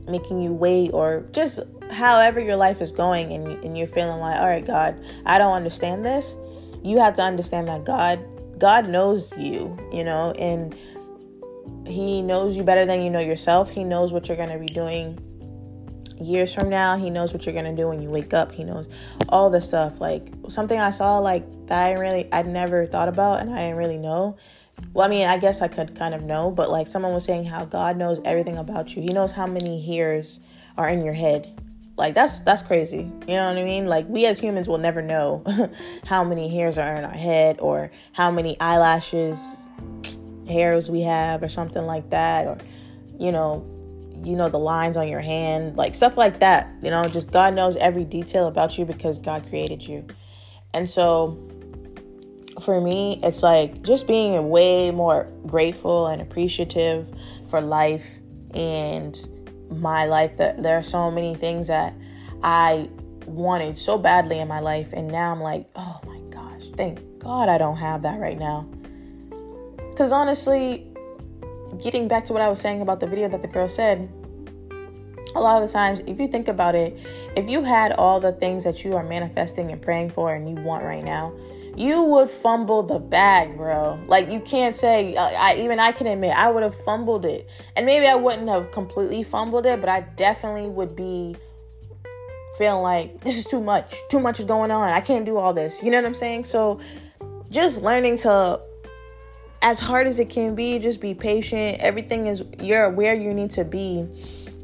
making 0.07 0.41
you 0.41 0.51
wait 0.51 0.91
or 0.93 1.25
just 1.31 1.59
however 1.91 2.39
your 2.39 2.55
life 2.55 2.81
is 2.81 2.91
going 2.91 3.31
and, 3.33 3.63
and 3.63 3.77
you're 3.77 3.87
feeling 3.87 4.19
like 4.19 4.39
all 4.39 4.47
right 4.47 4.65
god 4.65 5.01
i 5.25 5.37
don't 5.37 5.53
understand 5.53 6.05
this 6.05 6.35
you 6.83 6.97
have 6.97 7.13
to 7.13 7.21
understand 7.21 7.67
that 7.67 7.85
god 7.85 8.19
god 8.57 8.87
knows 8.89 9.35
you 9.37 9.77
you 9.91 10.03
know 10.03 10.31
and 10.37 10.75
he 11.87 12.21
knows 12.21 12.57
you 12.57 12.63
better 12.63 12.85
than 12.85 13.01
you 13.01 13.09
know 13.09 13.19
yourself. 13.19 13.69
He 13.69 13.83
knows 13.83 14.11
what 14.11 14.27
you're 14.27 14.37
going 14.37 14.49
to 14.49 14.59
be 14.59 14.67
doing 14.67 15.19
years 16.19 16.53
from 16.53 16.69
now. 16.69 16.97
He 16.97 17.09
knows 17.09 17.33
what 17.33 17.45
you're 17.45 17.55
to 17.61 17.75
do 17.75 17.87
when 17.87 18.01
you 18.01 18.09
wake 18.09 18.33
up. 18.33 18.51
He 18.51 18.63
knows 18.63 18.89
all 19.29 19.49
the 19.49 19.61
stuff. 19.61 20.01
Like 20.01 20.27
something 20.49 20.79
i 20.79 20.89
saw 20.89 21.19
like 21.19 21.45
that 21.67 21.87
i 21.87 21.91
really 21.93 22.31
i'd 22.31 22.47
never 22.47 22.85
thought 22.85 23.09
about 23.09 23.41
and 23.41 23.53
i 23.53 23.57
didn't 23.57 23.75
really 23.75 23.97
know 23.97 24.37
well, 24.93 25.05
I 25.05 25.09
mean, 25.09 25.27
I 25.27 25.37
guess 25.37 25.61
I 25.61 25.67
could 25.67 25.95
kind 25.95 26.13
of 26.13 26.23
know, 26.23 26.51
but 26.51 26.71
like 26.71 26.87
someone 26.87 27.13
was 27.13 27.23
saying 27.23 27.45
how 27.45 27.65
God 27.65 27.97
knows 27.97 28.19
everything 28.25 28.57
about 28.57 28.95
you. 28.95 29.01
He 29.01 29.09
knows 29.09 29.31
how 29.31 29.47
many 29.47 29.79
hairs 29.85 30.39
are 30.77 30.89
in 30.89 31.03
your 31.03 31.13
head. 31.13 31.61
Like 31.97 32.13
that's 32.13 32.39
that's 32.41 32.61
crazy. 32.61 33.11
You 33.27 33.35
know 33.35 33.47
what 33.47 33.57
I 33.57 33.63
mean? 33.63 33.87
Like 33.87 34.07
we 34.07 34.25
as 34.27 34.39
humans 34.39 34.67
will 34.67 34.77
never 34.77 35.01
know 35.01 35.43
how 36.05 36.23
many 36.23 36.47
hairs 36.47 36.77
are 36.77 36.95
in 36.95 37.03
our 37.03 37.11
head 37.11 37.57
or 37.59 37.91
how 38.13 38.29
many 38.29 38.59
eyelashes 38.59 39.65
hairs 40.47 40.89
we 40.89 41.01
have 41.01 41.41
or 41.43 41.49
something 41.49 41.85
like 41.85 42.09
that 42.11 42.45
or 42.45 42.57
you 43.19 43.31
know, 43.31 43.65
you 44.23 44.35
know 44.35 44.47
the 44.47 44.59
lines 44.59 44.95
on 44.95 45.07
your 45.07 45.21
hand, 45.21 45.75
like 45.75 45.95
stuff 45.95 46.17
like 46.17 46.39
that. 46.39 46.71
You 46.83 46.91
know, 46.91 47.07
just 47.07 47.31
God 47.31 47.55
knows 47.55 47.75
every 47.77 48.03
detail 48.03 48.47
about 48.47 48.77
you 48.77 48.85
because 48.85 49.17
God 49.17 49.47
created 49.49 49.81
you. 49.81 50.05
And 50.73 50.87
so 50.87 51.37
for 52.59 52.81
me, 52.81 53.19
it's 53.23 53.43
like 53.43 53.81
just 53.83 54.07
being 54.07 54.49
way 54.49 54.91
more 54.91 55.31
grateful 55.45 56.07
and 56.07 56.21
appreciative 56.21 57.07
for 57.49 57.61
life 57.61 58.07
and 58.53 59.27
my 59.69 60.05
life. 60.05 60.37
That 60.37 60.63
there 60.63 60.77
are 60.77 60.83
so 60.83 61.11
many 61.11 61.35
things 61.35 61.67
that 61.67 61.93
I 62.43 62.89
wanted 63.25 63.77
so 63.77 63.97
badly 63.97 64.39
in 64.39 64.47
my 64.47 64.59
life, 64.59 64.93
and 64.93 65.07
now 65.07 65.31
I'm 65.31 65.41
like, 65.41 65.69
oh 65.75 65.99
my 66.05 66.19
gosh, 66.29 66.69
thank 66.75 67.19
God 67.19 67.49
I 67.49 67.57
don't 67.57 67.77
have 67.77 68.01
that 68.03 68.19
right 68.19 68.37
now. 68.37 68.67
Because 69.91 70.11
honestly, 70.11 70.87
getting 71.81 72.07
back 72.07 72.25
to 72.25 72.33
what 72.33 72.41
I 72.41 72.49
was 72.49 72.59
saying 72.59 72.81
about 72.81 72.99
the 72.99 73.07
video 73.07 73.27
that 73.29 73.41
the 73.41 73.47
girl 73.47 73.67
said, 73.67 74.09
a 75.35 75.39
lot 75.41 75.61
of 75.61 75.67
the 75.67 75.73
times, 75.73 76.01
if 76.07 76.19
you 76.19 76.27
think 76.27 76.47
about 76.47 76.73
it, 76.73 76.97
if 77.35 77.49
you 77.49 77.63
had 77.63 77.91
all 77.93 78.19
the 78.19 78.31
things 78.31 78.63
that 78.63 78.83
you 78.83 78.95
are 78.95 79.03
manifesting 79.03 79.71
and 79.71 79.81
praying 79.81 80.09
for 80.09 80.33
and 80.33 80.49
you 80.49 80.63
want 80.63 80.83
right 80.83 81.03
now, 81.03 81.33
you 81.77 82.01
would 82.01 82.29
fumble 82.29 82.81
the 82.81 82.97
bag, 82.97 83.55
bro. 83.55 83.99
Like 84.07 84.31
you 84.31 84.39
can't 84.39 84.75
say. 84.75 85.15
Uh, 85.15 85.29
I 85.29 85.57
even 85.57 85.79
I 85.79 85.91
can 85.91 86.07
admit 86.07 86.35
I 86.35 86.49
would 86.49 86.63
have 86.63 86.75
fumbled 86.75 87.23
it, 87.23 87.47
and 87.75 87.85
maybe 87.85 88.07
I 88.07 88.15
wouldn't 88.15 88.49
have 88.49 88.71
completely 88.71 89.21
fumbled 89.23 89.67
it, 89.67 89.79
but 89.79 89.87
I 89.87 90.01
definitely 90.01 90.69
would 90.69 90.95
be 90.95 91.35
feeling 92.57 92.81
like 92.81 93.23
this 93.23 93.37
is 93.37 93.45
too 93.45 93.61
much. 93.61 93.95
Too 94.09 94.19
much 94.19 94.39
is 94.39 94.45
going 94.45 94.71
on. 94.71 94.89
I 94.89 95.01
can't 95.01 95.23
do 95.23 95.37
all 95.37 95.53
this. 95.53 95.83
You 95.83 95.91
know 95.91 95.97
what 95.97 96.07
I'm 96.07 96.15
saying? 96.15 96.45
So 96.45 96.79
just 97.51 97.83
learning 97.83 98.17
to 98.17 98.59
as 99.61 99.79
hard 99.79 100.07
as 100.07 100.19
it 100.19 100.31
can 100.31 100.55
be, 100.55 100.79
just 100.79 100.99
be 100.99 101.13
patient. 101.13 101.79
Everything 101.79 102.25
is 102.25 102.43
you're 102.59 102.89
where 102.89 103.13
you 103.13 103.35
need 103.35 103.51
to 103.51 103.63
be. 103.63 104.07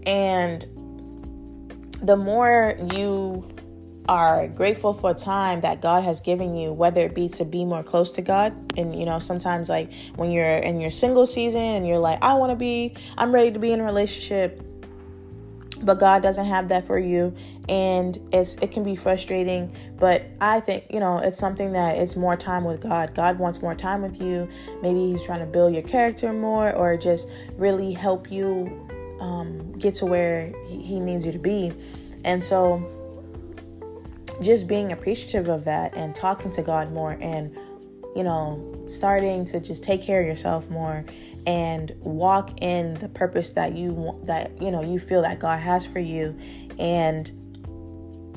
And 0.07 0.63
the 2.01 2.17
more 2.17 2.75
you 2.95 3.52
are 4.09 4.47
grateful 4.47 4.93
for 4.93 5.13
time 5.13 5.61
that 5.61 5.81
God 5.81 6.03
has 6.03 6.19
given 6.19 6.55
you, 6.55 6.73
whether 6.73 7.01
it 7.01 7.15
be 7.15 7.29
to 7.29 7.45
be 7.45 7.65
more 7.65 7.83
close 7.83 8.11
to 8.13 8.21
God. 8.21 8.53
And, 8.77 8.97
you 8.97 9.05
know, 9.05 9.19
sometimes 9.19 9.69
like 9.69 9.91
when 10.15 10.31
you're 10.31 10.45
in 10.45 10.79
your 10.79 10.91
single 10.91 11.25
season 11.25 11.61
and 11.61 11.87
you're 11.87 11.99
like, 11.99 12.21
I 12.21 12.33
want 12.33 12.51
to 12.51 12.55
be, 12.55 12.95
I'm 13.17 13.33
ready 13.33 13.51
to 13.51 13.59
be 13.59 13.71
in 13.71 13.79
a 13.79 13.83
relationship. 13.83 14.61
But 15.81 15.99
God 15.99 16.23
doesn't 16.23 16.45
have 16.45 16.69
that 16.69 16.87
for 16.87 16.97
you, 16.97 17.35
and 17.67 18.17
it's 18.31 18.55
it 18.55 18.71
can 18.71 18.85
be 18.85 18.95
frustrating. 18.95 19.75
But 19.99 20.23
I 20.39 20.61
think 20.61 20.85
you 20.89 21.01
know 21.01 21.17
it's 21.17 21.37
something 21.37 21.73
that 21.73 21.97
it's 21.97 22.15
more 22.15 22.37
time 22.37 22.63
with 22.63 22.79
God. 22.79 23.13
God 23.13 23.37
wants 23.37 23.61
more 23.61 23.75
time 23.75 24.01
with 24.01 24.21
you. 24.21 24.47
Maybe 24.81 25.11
He's 25.11 25.25
trying 25.25 25.41
to 25.41 25.45
build 25.45 25.73
your 25.73 25.83
character 25.83 26.31
more, 26.31 26.71
or 26.73 26.95
just 26.95 27.27
really 27.57 27.91
help 27.91 28.31
you 28.31 28.87
um, 29.19 29.73
get 29.73 29.95
to 29.95 30.05
where 30.05 30.53
he, 30.67 30.81
he 30.81 30.99
needs 31.01 31.25
you 31.25 31.33
to 31.33 31.39
be. 31.39 31.73
And 32.23 32.41
so 32.41 32.81
just 34.41 34.67
being 34.67 34.91
appreciative 34.91 35.47
of 35.47 35.65
that 35.65 35.95
and 35.95 36.13
talking 36.15 36.51
to 36.51 36.61
God 36.61 36.91
more 36.91 37.17
and 37.21 37.55
you 38.15 38.23
know 38.23 38.83
starting 38.87 39.45
to 39.45 39.59
just 39.59 39.83
take 39.83 40.01
care 40.01 40.21
of 40.21 40.27
yourself 40.27 40.69
more 40.69 41.05
and 41.45 41.93
walk 41.99 42.61
in 42.61 42.93
the 42.95 43.09
purpose 43.09 43.51
that 43.51 43.75
you 43.75 43.91
want 43.91 44.25
that 44.25 44.61
you 44.61 44.71
know 44.71 44.81
you 44.81 44.99
feel 44.99 45.21
that 45.21 45.39
God 45.39 45.59
has 45.59 45.85
for 45.85 45.99
you. 45.99 46.37
And 46.79 47.31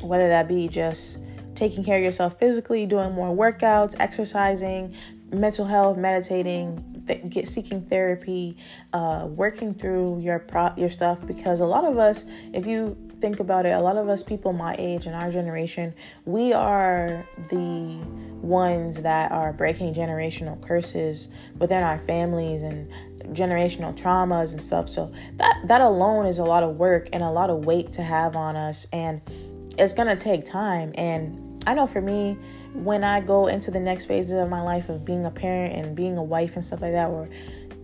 whether 0.02 0.28
that 0.28 0.48
be 0.48 0.68
just 0.68 1.18
taking 1.54 1.82
care 1.82 1.96
of 1.98 2.04
yourself 2.04 2.38
physically 2.38 2.84
doing 2.84 3.12
more 3.12 3.34
workouts 3.34 3.94
exercising 3.98 4.94
mental 5.32 5.64
health 5.64 5.96
meditating 5.96 6.82
get 7.28 7.46
seeking 7.46 7.84
therapy 7.84 8.56
uh, 8.92 9.26
working 9.28 9.72
through 9.72 10.20
your 10.20 10.40
pro- 10.40 10.74
your 10.76 10.90
stuff. 10.90 11.24
Because 11.26 11.60
a 11.60 11.66
lot 11.66 11.84
of 11.84 11.98
us 11.98 12.24
if 12.52 12.66
you 12.66 12.96
think 13.20 13.40
about 13.40 13.66
it, 13.66 13.72
a 13.72 13.78
lot 13.78 13.96
of 13.96 14.08
us 14.08 14.22
people 14.22 14.52
my 14.52 14.74
age 14.78 15.06
and 15.06 15.14
our 15.14 15.30
generation, 15.30 15.94
we 16.24 16.52
are 16.52 17.26
the 17.48 17.98
ones 18.40 18.98
that 19.02 19.32
are 19.32 19.52
breaking 19.52 19.94
generational 19.94 20.60
curses 20.60 21.28
within 21.58 21.82
our 21.82 21.98
families 21.98 22.62
and 22.62 22.90
generational 23.34 23.96
traumas 23.96 24.52
and 24.52 24.62
stuff. 24.62 24.88
So 24.88 25.12
that 25.36 25.56
that 25.64 25.80
alone 25.80 26.26
is 26.26 26.38
a 26.38 26.44
lot 26.44 26.62
of 26.62 26.76
work 26.76 27.08
and 27.12 27.22
a 27.22 27.30
lot 27.30 27.50
of 27.50 27.64
weight 27.64 27.92
to 27.92 28.02
have 28.02 28.36
on 28.36 28.56
us 28.56 28.86
and 28.92 29.20
it's 29.78 29.92
going 29.92 30.08
to 30.08 30.16
take 30.16 30.44
time 30.44 30.92
and 30.96 31.64
I 31.66 31.74
know 31.74 31.86
for 31.86 32.00
me 32.00 32.38
when 32.72 33.02
I 33.02 33.20
go 33.20 33.48
into 33.48 33.70
the 33.70 33.80
next 33.80 34.04
phases 34.04 34.32
of 34.32 34.48
my 34.48 34.60
life 34.60 34.88
of 34.88 35.04
being 35.04 35.26
a 35.26 35.30
parent 35.30 35.74
and 35.74 35.96
being 35.96 36.16
a 36.16 36.22
wife 36.22 36.54
and 36.54 36.64
stuff 36.64 36.80
like 36.80 36.92
that 36.92 37.10
where 37.10 37.28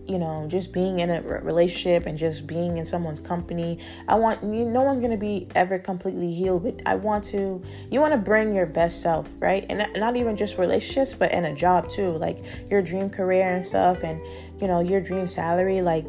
you 0.07 0.19
know, 0.19 0.45
just 0.47 0.73
being 0.73 0.99
in 0.99 1.09
a 1.09 1.21
relationship 1.21 2.05
and 2.05 2.17
just 2.17 2.45
being 2.45 2.77
in 2.77 2.85
someone's 2.85 3.19
company. 3.19 3.79
I 4.07 4.15
want 4.15 4.43
you, 4.43 4.65
no 4.65 4.81
one's 4.81 4.99
gonna 4.99 5.17
be 5.17 5.47
ever 5.55 5.79
completely 5.79 6.33
healed, 6.33 6.63
but 6.63 6.81
I 6.85 6.95
want 6.95 7.23
to. 7.25 7.61
You 7.89 7.99
want 8.01 8.13
to 8.13 8.17
bring 8.17 8.53
your 8.53 8.65
best 8.65 9.01
self, 9.01 9.29
right? 9.39 9.65
And 9.69 9.87
not 9.95 10.15
even 10.15 10.35
just 10.35 10.57
relationships, 10.57 11.13
but 11.13 11.31
in 11.33 11.45
a 11.45 11.55
job 11.55 11.89
too, 11.89 12.11
like 12.17 12.39
your 12.69 12.81
dream 12.81 13.09
career 13.09 13.55
and 13.55 13.65
stuff, 13.65 14.03
and 14.03 14.19
you 14.61 14.67
know 14.67 14.81
your 14.81 15.01
dream 15.01 15.27
salary. 15.27 15.81
Like, 15.81 16.05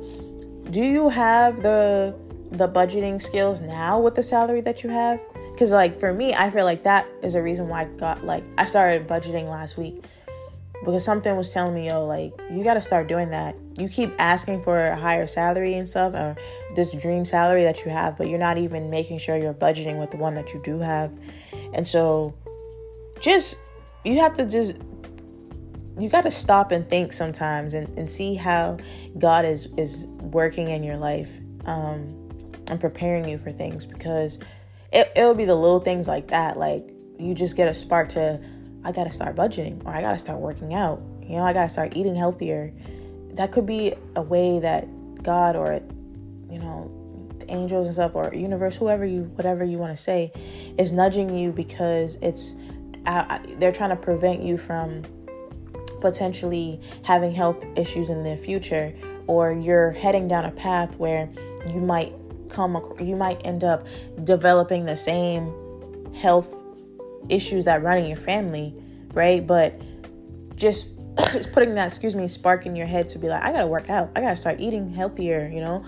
do 0.70 0.82
you 0.82 1.08
have 1.08 1.62
the 1.62 2.16
the 2.50 2.68
budgeting 2.68 3.20
skills 3.20 3.60
now 3.60 4.00
with 4.00 4.14
the 4.14 4.22
salary 4.22 4.60
that 4.62 4.82
you 4.82 4.90
have? 4.90 5.20
Because 5.52 5.72
like 5.72 6.00
for 6.00 6.12
me, 6.12 6.34
I 6.34 6.50
feel 6.50 6.64
like 6.64 6.82
that 6.82 7.06
is 7.22 7.36
a 7.36 7.42
reason 7.42 7.68
why 7.68 7.82
I 7.82 7.84
got 7.84 8.24
like 8.24 8.44
I 8.58 8.64
started 8.64 9.06
budgeting 9.06 9.48
last 9.48 9.78
week 9.78 10.02
because 10.80 11.04
something 11.04 11.36
was 11.36 11.52
telling 11.52 11.74
me, 11.74 11.88
yo, 11.88 12.04
like, 12.04 12.32
you 12.50 12.64
got 12.64 12.74
to 12.74 12.82
start 12.82 13.08
doing 13.08 13.30
that. 13.30 13.56
You 13.78 13.88
keep 13.88 14.12
asking 14.18 14.62
for 14.62 14.88
a 14.88 14.96
higher 14.96 15.26
salary 15.26 15.74
and 15.74 15.88
stuff, 15.88 16.14
or 16.14 16.36
this 16.74 16.92
dream 16.92 17.24
salary 17.24 17.62
that 17.62 17.84
you 17.84 17.90
have, 17.90 18.18
but 18.18 18.28
you're 18.28 18.38
not 18.38 18.58
even 18.58 18.90
making 18.90 19.18
sure 19.18 19.36
you're 19.36 19.54
budgeting 19.54 19.98
with 19.98 20.10
the 20.10 20.16
one 20.16 20.34
that 20.34 20.52
you 20.52 20.60
do 20.62 20.80
have. 20.80 21.12
And 21.72 21.86
so, 21.86 22.34
just, 23.20 23.56
you 24.04 24.18
have 24.18 24.34
to 24.34 24.44
just, 24.44 24.76
you 25.98 26.08
got 26.08 26.22
to 26.22 26.30
stop 26.30 26.72
and 26.72 26.88
think 26.88 27.12
sometimes 27.12 27.74
and, 27.74 27.88
and 27.98 28.10
see 28.10 28.34
how 28.34 28.76
God 29.18 29.44
is, 29.44 29.68
is 29.76 30.06
working 30.20 30.68
in 30.68 30.82
your 30.82 30.96
life 30.96 31.38
um, 31.66 32.08
and 32.68 32.80
preparing 32.80 33.28
you 33.28 33.38
for 33.38 33.52
things 33.52 33.86
because 33.86 34.38
it, 34.92 35.10
it'll 35.16 35.34
be 35.34 35.44
the 35.44 35.54
little 35.54 35.80
things 35.80 36.06
like 36.08 36.28
that. 36.28 36.56
Like, 36.56 36.90
you 37.18 37.34
just 37.34 37.56
get 37.56 37.68
a 37.68 37.74
spark 37.74 38.08
to, 38.10 38.40
I 38.84 38.92
got 38.92 39.04
to 39.04 39.12
start 39.12 39.34
budgeting 39.36 39.84
or 39.84 39.92
I 39.92 40.00
got 40.00 40.12
to 40.12 40.18
start 40.18 40.40
working 40.40 40.74
out. 40.74 41.02
You 41.22 41.36
know, 41.36 41.44
I 41.44 41.52
got 41.52 41.64
to 41.64 41.68
start 41.68 41.96
eating 41.96 42.14
healthier. 42.14 42.72
That 43.34 43.52
could 43.52 43.66
be 43.66 43.94
a 44.14 44.22
way 44.22 44.58
that 44.60 44.86
God 45.22 45.56
or, 45.56 45.80
you 46.50 46.58
know, 46.58 46.90
the 47.38 47.50
angels 47.50 47.86
and 47.86 47.94
stuff 47.94 48.14
or 48.14 48.32
universe, 48.34 48.76
whoever 48.76 49.04
you, 49.04 49.22
whatever 49.34 49.64
you 49.64 49.78
want 49.78 49.90
to 49.92 49.96
say, 49.96 50.32
is 50.78 50.92
nudging 50.92 51.34
you 51.34 51.50
because 51.50 52.16
it's, 52.20 52.54
uh, 53.06 53.38
they're 53.58 53.72
trying 53.72 53.90
to 53.90 53.96
prevent 53.96 54.42
you 54.42 54.58
from 54.58 55.02
potentially 56.00 56.80
having 57.02 57.32
health 57.32 57.64
issues 57.76 58.10
in 58.10 58.22
the 58.22 58.36
future 58.36 58.94
or 59.26 59.52
you're 59.52 59.92
heading 59.92 60.28
down 60.28 60.44
a 60.44 60.50
path 60.50 60.98
where 60.98 61.30
you 61.72 61.80
might 61.80 62.12
come 62.50 62.76
you 63.00 63.16
might 63.16 63.40
end 63.44 63.64
up 63.64 63.86
developing 64.22 64.84
the 64.84 64.96
same 64.96 65.52
health 66.14 66.63
issues 67.28 67.64
that 67.64 67.82
run 67.82 67.98
in 67.98 68.06
your 68.06 68.16
family, 68.16 68.74
right? 69.12 69.46
But 69.46 69.80
just 70.56 70.90
just 71.32 71.52
putting 71.52 71.74
that, 71.74 71.88
excuse 71.88 72.14
me, 72.14 72.26
spark 72.26 72.66
in 72.66 72.74
your 72.74 72.86
head 72.86 73.08
to 73.08 73.18
be 73.18 73.28
like, 73.28 73.42
I 73.42 73.52
gotta 73.52 73.66
work 73.66 73.88
out. 73.88 74.10
I 74.16 74.20
gotta 74.20 74.36
start 74.36 74.60
eating 74.60 74.90
healthier, 74.92 75.48
you 75.52 75.60
know? 75.60 75.84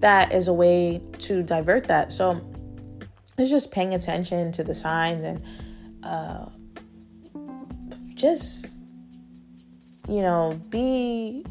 That 0.00 0.32
is 0.32 0.48
a 0.48 0.52
way 0.52 1.00
to 1.20 1.42
divert 1.42 1.86
that. 1.88 2.12
So 2.12 2.40
it's 3.38 3.50
just 3.50 3.70
paying 3.70 3.94
attention 3.94 4.52
to 4.52 4.64
the 4.64 4.74
signs 4.74 5.22
and 5.22 5.42
uh, 6.02 6.46
just, 8.14 8.80
you 10.08 10.20
know, 10.20 10.60
be 10.68 11.44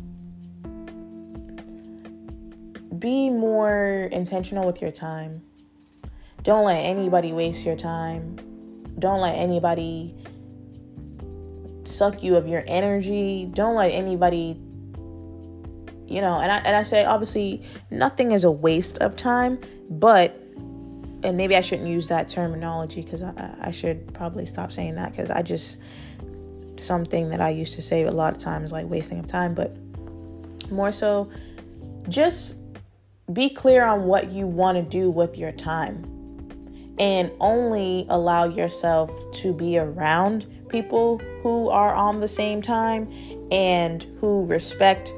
be 2.99 3.29
more 3.29 4.07
intentional 4.11 4.65
with 4.65 4.81
your 4.81 4.91
time. 4.91 5.41
Don't 6.43 6.65
let 6.65 6.77
anybody 6.77 7.33
waste 7.33 7.65
your 7.65 7.75
time. 7.75 8.37
Don't 8.99 9.19
let 9.19 9.35
anybody 9.37 10.15
suck 11.85 12.23
you 12.23 12.35
of 12.35 12.47
your 12.47 12.63
energy. 12.67 13.49
Don't 13.53 13.75
let 13.75 13.91
anybody 13.91 14.59
you 16.05 16.21
know, 16.21 16.39
and 16.39 16.51
I 16.51 16.57
and 16.57 16.75
I 16.75 16.83
say 16.83 17.05
obviously 17.05 17.63
nothing 17.89 18.33
is 18.33 18.43
a 18.43 18.51
waste 18.51 18.99
of 18.99 19.15
time, 19.15 19.59
but 19.89 20.39
and 21.23 21.37
maybe 21.37 21.55
I 21.55 21.61
shouldn't 21.61 21.87
use 21.87 22.07
that 22.09 22.29
terminology 22.29 23.01
because 23.01 23.23
I, 23.23 23.55
I 23.61 23.71
should 23.71 24.13
probably 24.13 24.45
stop 24.45 24.71
saying 24.71 24.95
that 24.95 25.11
because 25.11 25.31
I 25.31 25.41
just 25.41 25.77
something 26.75 27.29
that 27.29 27.39
I 27.39 27.49
used 27.49 27.73
to 27.75 27.81
say 27.81 28.03
a 28.03 28.11
lot 28.11 28.33
of 28.33 28.39
times 28.39 28.71
like 28.71 28.85
wasting 28.87 29.19
of 29.19 29.27
time, 29.27 29.53
but 29.53 29.75
more 30.69 30.91
so 30.91 31.29
just 32.09 32.57
be 33.31 33.49
clear 33.49 33.85
on 33.85 34.03
what 34.03 34.31
you 34.31 34.45
want 34.45 34.77
to 34.77 34.83
do 34.83 35.09
with 35.09 35.37
your 35.37 35.51
time 35.51 36.12
and 36.99 37.31
only 37.39 38.05
allow 38.09 38.45
yourself 38.45 39.11
to 39.31 39.53
be 39.53 39.77
around 39.77 40.45
people 40.69 41.19
who 41.41 41.69
are 41.69 41.93
on 41.93 42.19
the 42.19 42.27
same 42.27 42.61
time 42.61 43.11
and 43.51 44.03
who 44.19 44.45
respect 44.45 45.13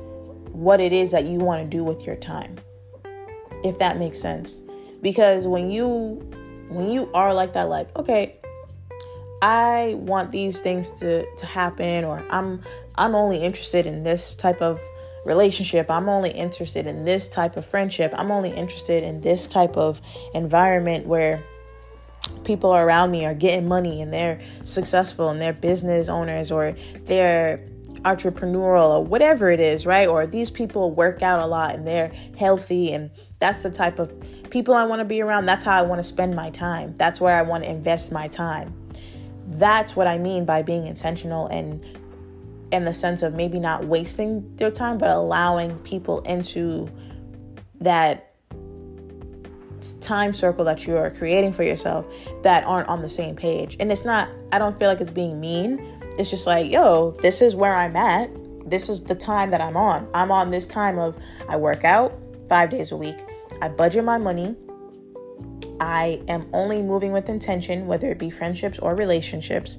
what 0.52 0.80
it 0.80 0.94
is 0.94 1.12
that 1.12 1.26
you 1.26 1.40
want 1.40 1.64
to 1.64 1.78
do 1.78 1.84
with 1.84 2.06
your 2.06 2.16
time. 2.16 2.56
If 3.64 3.80
that 3.80 3.98
makes 3.98 4.20
sense. 4.20 4.64
Because 5.02 5.48
when 5.48 5.70
you 5.70 6.22
when 6.70 6.90
you 6.90 7.12
are 7.14 7.34
like 7.34 7.54
that 7.54 7.70
like, 7.70 7.96
okay, 7.96 8.38
I 9.42 9.96
want 9.98 10.32
these 10.32 10.60
things 10.60 10.92
to 11.00 11.26
to 11.36 11.46
happen 11.46 12.04
or 12.04 12.26
I'm 12.30 12.62
I'm 12.96 13.16
only 13.16 13.44
interested 13.44 13.86
in 13.86 14.04
this 14.04 14.36
type 14.36 14.62
of 14.62 14.82
relationship. 15.26 15.90
I'm 15.90 16.08
only 16.08 16.32
interested 16.32 16.88
in 16.88 17.04
this 17.04 17.28
type 17.28 17.58
of 17.58 17.66
friendship. 17.66 18.14
I'm 18.16 18.32
only 18.32 18.52
interested 18.52 19.04
in 19.04 19.22
this 19.22 19.48
type 19.48 19.76
of 19.76 20.02
environment 20.34 21.06
where 21.06 21.44
people 22.44 22.74
around 22.74 23.12
me 23.12 23.26
are 23.26 23.34
getting 23.34 23.68
money 23.68 24.02
and 24.02 24.14
they're 24.14 24.40
successful 24.64 25.30
and 25.30 25.42
they're 25.42 25.54
business 25.54 26.10
owners 26.10 26.52
or 26.52 26.76
they're 27.06 27.68
entrepreneurial 28.04 29.00
or 29.00 29.04
whatever 29.04 29.50
it 29.50 29.60
is, 29.60 29.86
right? 29.86 30.08
Or 30.08 30.28
these 30.28 30.52
people 30.52 30.92
work 30.92 31.22
out 31.22 31.40
a 31.40 31.48
lot 31.48 31.76
and 31.76 31.88
they're 31.88 32.12
healthy 32.38 32.94
and 32.94 33.10
that's 33.40 33.62
the 33.62 33.72
type 33.72 34.00
of 34.00 34.14
people 34.50 34.74
I 34.74 34.86
want 34.86 35.00
to 35.00 35.06
be 35.06 35.22
around. 35.22 35.46
That's 35.46 35.64
how 35.64 35.78
I 35.78 35.82
want 35.82 36.00
to 36.00 36.04
spend 36.04 36.36
my 36.36 36.50
time. 36.52 36.96
That's 36.96 37.20
where 37.20 37.36
I 37.36 37.42
want 37.42 37.64
to 37.64 37.70
invest 37.70 38.12
my 38.12 38.28
time. 38.28 38.74
That's 39.48 39.96
what 39.96 40.08
I 40.08 40.18
mean 40.18 40.46
by 40.46 40.62
being 40.62 40.88
intentional 40.88 41.48
and 41.48 41.84
in 42.72 42.86
the 42.86 42.94
sense 42.94 43.24
of 43.24 43.34
maybe 43.34 43.60
not 43.60 43.86
wasting 43.86 44.56
their 44.56 44.72
time, 44.72 44.98
but 44.98 45.10
allowing 45.10 45.78
people 45.80 46.22
into 46.22 46.90
that 47.80 48.35
time 50.02 50.34
circle 50.34 50.66
that 50.66 50.86
you 50.86 50.98
are 50.98 51.10
creating 51.12 51.54
for 51.54 51.64
yourself 51.64 52.06
that 52.44 52.64
aren't 52.66 52.88
on 52.88 53.02
the 53.02 53.10
same 53.10 53.36
page. 53.36 53.78
And 53.80 53.92
it's 53.92 54.06
not, 54.06 54.30
I 54.52 54.60
don't 54.60 54.78
feel 54.78 54.88
like 54.88 55.02
it's 55.02 55.12
being 55.12 55.40
mean. 55.40 55.80
It's 56.18 56.30
just 56.30 56.48
like, 56.48 56.72
yo, 56.72 57.12
this 57.22 57.42
is 57.42 57.56
where 57.56 57.76
I'm 57.76 57.96
at. 57.96 58.30
This 58.70 58.90
is 58.90 59.04
the 59.04 59.16
time 59.16 59.52
that 59.52 59.62
I'm 59.62 59.78
on. 59.78 60.08
I'm 60.14 60.32
on 60.32 60.52
this 60.52 60.66
time 60.66 60.98
of 60.98 61.18
I 61.50 61.58
work 61.58 61.84
out 61.84 62.18
five 62.48 62.70
days 62.70 62.92
a 62.92 62.98
week, 62.98 63.18
I 63.62 63.68
budget 63.70 64.04
my 64.04 64.18
money. 64.18 64.56
I 65.80 66.22
am 66.28 66.48
only 66.54 66.82
moving 66.82 67.12
with 67.12 67.30
intention, 67.30 67.86
whether 67.86 68.10
it 68.10 68.18
be 68.18 68.30
friendships 68.30 68.80
or 68.80 68.96
relationships. 68.96 69.78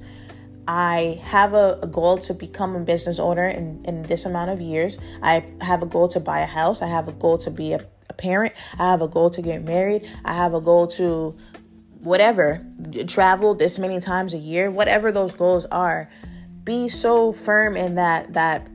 I 0.67 1.19
have 1.23 1.53
a, 1.53 1.79
a, 1.81 1.87
goal 1.87 2.17
to 2.19 2.33
become 2.33 2.75
a 2.75 2.79
business 2.81 3.19
owner 3.19 3.47
in, 3.47 3.83
in 3.85 4.03
this 4.03 4.25
amount 4.25 4.51
of 4.51 4.59
years. 4.59 4.99
I 5.23 5.45
have 5.61 5.81
a 5.81 5.85
goal 5.85 6.09
to 6.09 6.19
buy 6.19 6.41
a 6.41 6.45
house. 6.45 6.81
I 6.81 6.87
have 6.87 7.07
a 7.07 7.13
goal 7.13 7.37
to 7.39 7.49
be 7.49 7.73
a, 7.73 7.85
a 8.09 8.13
parent. 8.13 8.53
I 8.79 8.91
have 8.91 9.01
a 9.01 9.07
goal 9.07 9.29
to 9.31 9.41
get 9.41 9.63
married. 9.63 10.07
I 10.25 10.33
have 10.33 10.53
a 10.53 10.61
goal 10.61 10.87
to 10.87 11.37
whatever, 12.01 12.65
travel 13.07 13.55
this 13.55 13.79
many 13.79 13.99
times 13.99 14.33
a 14.33 14.37
year, 14.37 14.71
whatever 14.71 15.11
those 15.11 15.33
goals 15.33 15.65
are. 15.65 16.09
Be 16.63 16.89
so 16.89 17.33
firm 17.33 17.75
in 17.75 17.95
that 17.95 18.33
that 18.33 18.67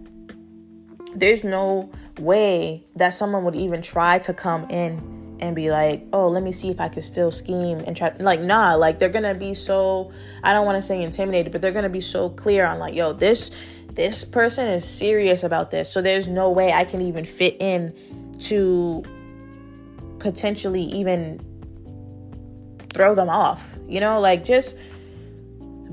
there's 1.14 1.44
no 1.44 1.90
way 2.18 2.86
that 2.96 3.10
someone 3.10 3.44
would 3.44 3.56
even 3.56 3.82
try 3.82 4.18
to 4.20 4.32
come 4.32 4.68
in 4.70 5.36
and 5.40 5.56
be 5.56 5.70
like, 5.70 6.06
oh, 6.12 6.28
let 6.28 6.42
me 6.42 6.52
see 6.52 6.70
if 6.70 6.80
I 6.80 6.88
can 6.88 7.02
still 7.02 7.30
scheme 7.30 7.78
and 7.80 7.96
try. 7.96 8.12
Like, 8.18 8.40
nah, 8.40 8.74
like 8.74 8.98
they're 8.98 9.08
gonna 9.08 9.34
be 9.34 9.54
so. 9.54 10.12
I 10.42 10.52
don't 10.52 10.64
want 10.64 10.76
to 10.76 10.82
say 10.82 11.02
intimidated, 11.02 11.52
but 11.52 11.60
they're 11.60 11.72
gonna 11.72 11.88
be 11.88 12.00
so 12.00 12.30
clear 12.30 12.64
on 12.64 12.78
like, 12.78 12.94
yo, 12.94 13.12
this 13.12 13.50
this 13.90 14.24
person 14.24 14.68
is 14.68 14.88
serious 14.88 15.42
about 15.42 15.70
this. 15.70 15.90
So 15.90 16.00
there's 16.00 16.28
no 16.28 16.50
way 16.50 16.72
I 16.72 16.84
can 16.84 17.02
even 17.02 17.24
fit 17.24 17.56
in 17.60 17.94
to 18.40 19.04
potentially 20.22 20.82
even 20.82 21.40
throw 22.94 23.14
them 23.14 23.28
off. 23.28 23.76
You 23.88 24.00
know, 24.00 24.20
like 24.20 24.44
just 24.44 24.78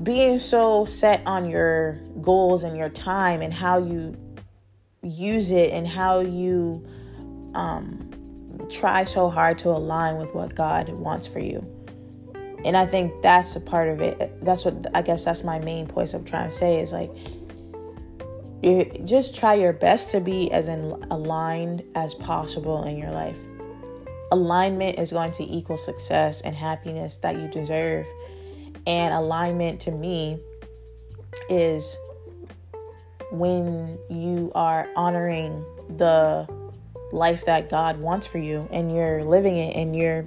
being 0.02 0.38
so 0.38 0.84
set 0.84 1.22
on 1.26 1.50
your 1.50 2.00
goals 2.22 2.62
and 2.62 2.76
your 2.76 2.88
time 2.88 3.42
and 3.42 3.52
how 3.52 3.78
you 3.78 4.16
use 5.02 5.50
it 5.50 5.72
and 5.72 5.86
how 5.86 6.20
you 6.20 6.86
um 7.54 8.06
try 8.70 9.02
so 9.02 9.28
hard 9.28 9.58
to 9.58 9.68
align 9.68 10.16
with 10.16 10.32
what 10.34 10.54
God 10.54 10.88
wants 10.90 11.26
for 11.26 11.40
you. 11.40 11.66
And 12.64 12.76
I 12.76 12.86
think 12.86 13.22
that's 13.22 13.56
a 13.56 13.60
part 13.60 13.88
of 13.88 14.00
it. 14.00 14.40
That's 14.42 14.64
what 14.64 14.86
I 14.94 15.02
guess 15.02 15.24
that's 15.24 15.42
my 15.42 15.58
main 15.58 15.86
point 15.86 16.14
of 16.14 16.24
trying 16.24 16.48
to 16.48 16.54
say 16.54 16.78
is 16.78 16.92
like 16.92 17.10
you 18.62 18.84
just 19.04 19.34
try 19.34 19.54
your 19.54 19.72
best 19.72 20.10
to 20.10 20.20
be 20.20 20.52
as 20.52 20.68
in 20.68 20.82
aligned 21.10 21.82
as 21.94 22.14
possible 22.14 22.84
in 22.84 22.96
your 22.96 23.10
life. 23.10 23.38
Alignment 24.32 24.98
is 24.98 25.12
going 25.12 25.32
to 25.32 25.42
equal 25.42 25.76
success 25.76 26.40
and 26.40 26.54
happiness 26.54 27.16
that 27.18 27.36
you 27.36 27.48
deserve. 27.48 28.06
And 28.86 29.12
alignment 29.12 29.80
to 29.80 29.90
me 29.90 30.38
is 31.48 31.96
when 33.32 33.98
you 34.08 34.50
are 34.54 34.88
honoring 34.96 35.64
the 35.96 36.48
life 37.12 37.44
that 37.46 37.68
God 37.68 37.98
wants 37.98 38.26
for 38.26 38.38
you 38.38 38.68
and 38.70 38.94
you're 38.94 39.24
living 39.24 39.56
it 39.56 39.76
and 39.76 39.96
you're 39.96 40.26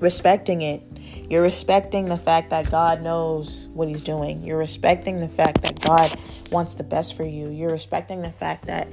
respecting 0.00 0.62
it. 0.62 0.82
You're 1.28 1.42
respecting 1.42 2.06
the 2.06 2.18
fact 2.18 2.50
that 2.50 2.70
God 2.70 3.02
knows 3.02 3.68
what 3.72 3.88
He's 3.88 4.02
doing. 4.02 4.44
You're 4.44 4.58
respecting 4.58 5.20
the 5.20 5.28
fact 5.28 5.62
that 5.62 5.80
God 5.80 6.14
wants 6.50 6.74
the 6.74 6.84
best 6.84 7.14
for 7.14 7.24
you. 7.24 7.48
You're 7.48 7.70
respecting 7.70 8.20
the 8.20 8.32
fact 8.32 8.66
that 8.66 8.88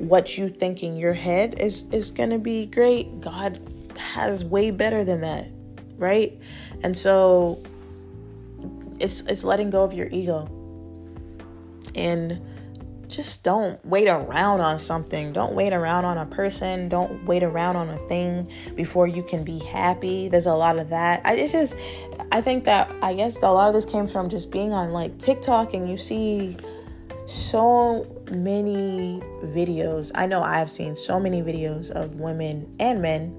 what 0.00 0.36
you 0.38 0.48
think 0.48 0.82
in 0.82 0.96
your 0.96 1.12
head 1.12 1.60
is 1.60 1.84
is 1.92 2.10
going 2.10 2.30
to 2.30 2.38
be 2.38 2.66
great. 2.66 3.20
God 3.20 3.60
has 3.96 4.44
way 4.44 4.70
better 4.70 5.04
than 5.04 5.20
that, 5.20 5.48
right? 5.96 6.36
And 6.82 6.96
so 6.96 7.62
it's 8.98 9.22
it's 9.22 9.44
letting 9.44 9.70
go 9.70 9.82
of 9.82 9.92
your 9.92 10.08
ego. 10.08 10.48
And 11.94 12.40
just 13.08 13.42
don't 13.42 13.84
wait 13.84 14.08
around 14.08 14.60
on 14.60 14.78
something. 14.78 15.32
Don't 15.32 15.54
wait 15.54 15.72
around 15.72 16.04
on 16.04 16.16
a 16.16 16.26
person. 16.26 16.88
Don't 16.88 17.24
wait 17.24 17.42
around 17.42 17.76
on 17.76 17.90
a 17.90 17.98
thing 18.08 18.48
before 18.76 19.06
you 19.08 19.22
can 19.22 19.42
be 19.44 19.58
happy. 19.58 20.28
There's 20.28 20.46
a 20.46 20.54
lot 20.54 20.78
of 20.78 20.88
that. 20.90 21.20
I 21.24 21.34
it's 21.34 21.52
just 21.52 21.76
I 22.32 22.40
think 22.40 22.64
that 22.64 22.94
I 23.02 23.14
guess 23.14 23.42
a 23.42 23.50
lot 23.50 23.68
of 23.68 23.74
this 23.74 23.84
came 23.84 24.06
from 24.06 24.28
just 24.28 24.50
being 24.50 24.72
on 24.72 24.92
like 24.92 25.18
TikTok 25.18 25.74
and 25.74 25.90
you 25.90 25.98
see 25.98 26.56
so 27.26 28.06
many 28.30 29.20
videos. 29.44 30.10
I 30.14 30.26
know 30.26 30.42
I've 30.42 30.70
seen 30.70 30.96
so 30.96 31.18
many 31.18 31.42
videos 31.42 31.90
of 31.90 32.16
women 32.16 32.74
and 32.78 33.02
men 33.02 33.34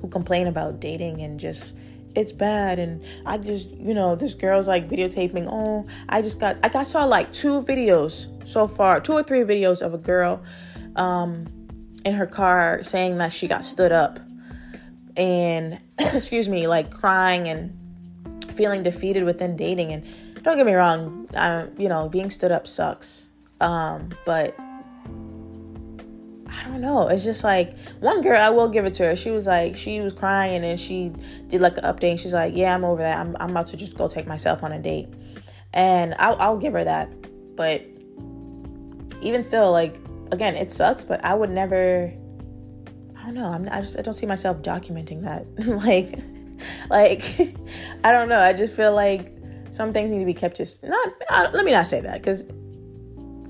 who 0.00 0.08
complain 0.08 0.46
about 0.46 0.80
dating 0.80 1.20
and 1.22 1.38
just 1.38 1.74
it's 2.14 2.32
bad. 2.32 2.78
And 2.78 3.02
i 3.26 3.36
just 3.38 3.70
you 3.70 3.94
know 3.94 4.14
this 4.14 4.34
girl's 4.34 4.68
like 4.68 4.88
videotaping 4.88 5.48
oh 5.50 5.84
i 6.08 6.22
just 6.22 6.38
got 6.38 6.62
like 6.62 6.76
i 6.76 6.84
saw 6.84 7.04
like 7.04 7.32
two 7.32 7.60
videos 7.62 8.28
so 8.48 8.68
far 8.68 9.00
two 9.00 9.14
or 9.14 9.22
three 9.24 9.40
videos 9.40 9.82
of 9.82 9.94
a 9.94 9.98
girl 9.98 10.40
um 10.94 11.46
in 12.04 12.14
her 12.14 12.26
car 12.26 12.82
saying 12.84 13.16
that 13.16 13.32
she 13.32 13.48
got 13.48 13.64
stood 13.64 13.90
up 13.90 14.20
and 15.16 15.78
excuse 15.98 16.48
me 16.48 16.66
like 16.66 16.90
crying 16.90 17.48
and 17.48 17.76
feeling 18.54 18.82
defeated 18.82 19.24
within 19.24 19.56
dating. 19.56 19.92
And 19.92 20.04
don't 20.42 20.56
get 20.56 20.66
me 20.66 20.74
wrong 20.74 21.28
uh, 21.34 21.66
you 21.78 21.88
know 21.88 22.08
being 22.08 22.30
stood 22.30 22.52
up 22.52 22.66
sucks 22.66 23.28
um 23.60 24.08
but 24.24 24.56
i 26.64 26.68
don't 26.68 26.80
know. 26.80 27.08
It's 27.08 27.24
just 27.24 27.44
like 27.44 27.76
one 28.00 28.22
girl, 28.22 28.40
I 28.40 28.50
will 28.50 28.68
give 28.68 28.84
it 28.84 28.94
to 28.94 29.04
her. 29.06 29.16
She 29.16 29.30
was 29.30 29.46
like, 29.46 29.76
she 29.76 30.00
was 30.00 30.12
crying 30.12 30.64
and 30.64 30.78
she 30.78 31.12
did 31.48 31.60
like 31.60 31.76
an 31.78 31.84
update. 31.84 32.18
she's 32.18 32.32
like, 32.32 32.56
yeah, 32.56 32.74
I'm 32.74 32.84
over 32.84 33.02
that. 33.02 33.18
I'm, 33.18 33.36
I'm 33.40 33.50
about 33.50 33.66
to 33.66 33.76
just 33.76 33.96
go 33.96 34.08
take 34.08 34.26
myself 34.26 34.62
on 34.62 34.72
a 34.72 34.78
date. 34.78 35.08
And 35.72 36.14
I'll, 36.18 36.36
I'll 36.40 36.56
give 36.56 36.72
her 36.72 36.84
that. 36.84 37.10
But 37.56 37.84
even 39.20 39.42
still, 39.42 39.72
like, 39.72 39.96
again, 40.32 40.54
it 40.54 40.70
sucks, 40.70 41.04
but 41.04 41.24
I 41.24 41.34
would 41.34 41.50
never, 41.50 42.12
I 43.16 43.24
don't 43.24 43.34
know. 43.34 43.46
I'm, 43.46 43.68
I 43.70 43.80
just, 43.80 43.98
I 43.98 44.02
don't 44.02 44.14
see 44.14 44.26
myself 44.26 44.62
documenting 44.62 45.22
that. 45.22 45.46
like, 45.84 46.18
like, 46.88 47.56
I 48.04 48.12
don't 48.12 48.28
know. 48.28 48.38
I 48.38 48.52
just 48.52 48.74
feel 48.74 48.94
like 48.94 49.36
some 49.70 49.92
things 49.92 50.10
need 50.10 50.20
to 50.20 50.24
be 50.24 50.34
kept 50.34 50.56
just 50.56 50.84
not, 50.84 51.08
uh, 51.30 51.48
let 51.52 51.64
me 51.64 51.72
not 51.72 51.86
say 51.86 52.00
that 52.00 52.22
because 52.22 52.44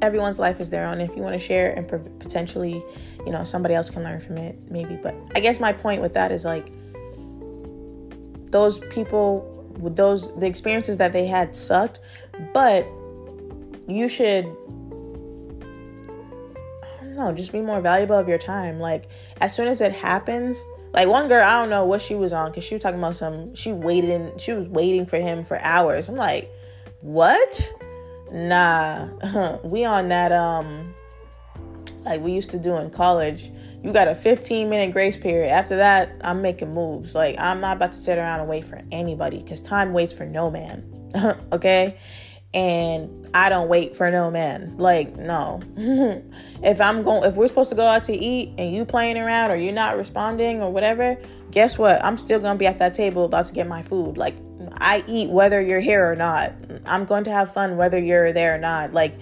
everyone's 0.04 0.38
life 0.38 0.60
is 0.60 0.70
their 0.70 0.86
own. 0.86 1.00
If 1.00 1.16
you 1.16 1.22
want 1.22 1.34
to 1.34 1.38
share 1.38 1.72
and 1.72 1.88
potentially, 2.20 2.84
you 3.26 3.32
know, 3.32 3.42
somebody 3.44 3.74
else 3.74 3.90
can 3.90 4.02
learn 4.02 4.20
from 4.20 4.38
it, 4.38 4.58
maybe. 4.70 4.98
But 5.02 5.14
I 5.34 5.40
guess 5.40 5.58
my 5.60 5.72
point 5.72 6.02
with 6.02 6.14
that 6.14 6.30
is 6.30 6.44
like 6.44 6.70
those 8.50 8.78
people 8.78 9.50
with 9.80 9.96
those 9.96 10.34
the 10.36 10.46
experiences 10.46 10.98
that 10.98 11.12
they 11.12 11.26
had 11.26 11.56
sucked, 11.56 11.98
but 12.52 12.86
you 13.88 14.08
should 14.08 14.44
I 17.00 17.04
don't 17.04 17.16
know, 17.16 17.32
just 17.32 17.52
be 17.52 17.60
more 17.60 17.80
valuable 17.80 18.16
of 18.16 18.28
your 18.28 18.38
time. 18.38 18.78
Like 18.78 19.08
as 19.40 19.54
soon 19.54 19.68
as 19.68 19.80
it 19.80 19.92
happens, 19.92 20.62
like 20.94 21.08
one 21.08 21.26
girl, 21.26 21.44
I 21.44 21.60
don't 21.60 21.70
know 21.70 21.84
what 21.84 22.00
she 22.00 22.14
was 22.14 22.32
on 22.32 22.50
because 22.50 22.62
she 22.62 22.76
was 22.76 22.82
talking 22.82 23.00
about 23.00 23.16
some. 23.16 23.54
She 23.56 23.72
waited. 23.72 24.10
In, 24.10 24.38
She 24.38 24.52
was 24.52 24.68
waiting 24.68 25.06
for 25.06 25.18
him 25.18 25.42
for 25.42 25.58
hours. 25.60 26.08
I'm 26.08 26.14
like, 26.14 26.48
what? 27.00 27.72
Nah, 28.34 29.58
we 29.64 29.84
on 29.84 30.08
that 30.08 30.32
um, 30.32 30.92
like 32.04 32.20
we 32.20 32.32
used 32.32 32.50
to 32.50 32.58
do 32.58 32.74
in 32.76 32.90
college. 32.90 33.50
You 33.82 33.92
got 33.92 34.08
a 34.08 34.14
15 34.14 34.68
minute 34.68 34.92
grace 34.92 35.16
period. 35.16 35.50
After 35.50 35.76
that, 35.76 36.10
I'm 36.22 36.42
making 36.42 36.74
moves. 36.74 37.14
Like 37.14 37.36
I'm 37.38 37.60
not 37.60 37.76
about 37.76 37.92
to 37.92 37.98
sit 37.98 38.18
around 38.18 38.40
and 38.40 38.48
wait 38.48 38.64
for 38.64 38.80
anybody 38.90 39.38
because 39.38 39.60
time 39.60 39.92
waits 39.92 40.12
for 40.12 40.26
no 40.26 40.50
man. 40.50 40.84
okay, 41.52 41.96
and 42.54 43.28
I 43.34 43.48
don't 43.48 43.68
wait 43.68 43.94
for 43.94 44.10
no 44.10 44.30
man. 44.30 44.78
Like, 44.78 45.16
no. 45.16 45.60
if 46.62 46.80
I'm 46.80 47.02
going 47.02 47.24
if 47.24 47.36
we're 47.36 47.48
supposed 47.48 47.70
to 47.70 47.76
go 47.76 47.86
out 47.86 48.04
to 48.04 48.16
eat 48.16 48.52
and 48.58 48.72
you 48.72 48.84
playing 48.84 49.16
around 49.16 49.50
or 49.50 49.56
you're 49.56 49.72
not 49.72 49.96
responding 49.96 50.60
or 50.60 50.72
whatever, 50.72 51.16
guess 51.50 51.78
what? 51.78 52.04
I'm 52.04 52.18
still 52.18 52.38
going 52.38 52.54
to 52.54 52.58
be 52.58 52.66
at 52.66 52.78
that 52.78 52.94
table 52.94 53.24
about 53.24 53.46
to 53.46 53.52
get 53.52 53.66
my 53.66 53.82
food. 53.82 54.16
Like, 54.16 54.34
I 54.78 55.04
eat 55.06 55.30
whether 55.30 55.60
you're 55.60 55.80
here 55.80 56.10
or 56.10 56.16
not. 56.16 56.52
I'm 56.86 57.04
going 57.04 57.24
to 57.24 57.30
have 57.30 57.52
fun 57.52 57.76
whether 57.76 57.98
you're 57.98 58.32
there 58.32 58.54
or 58.54 58.58
not. 58.58 58.92
Like, 58.92 59.14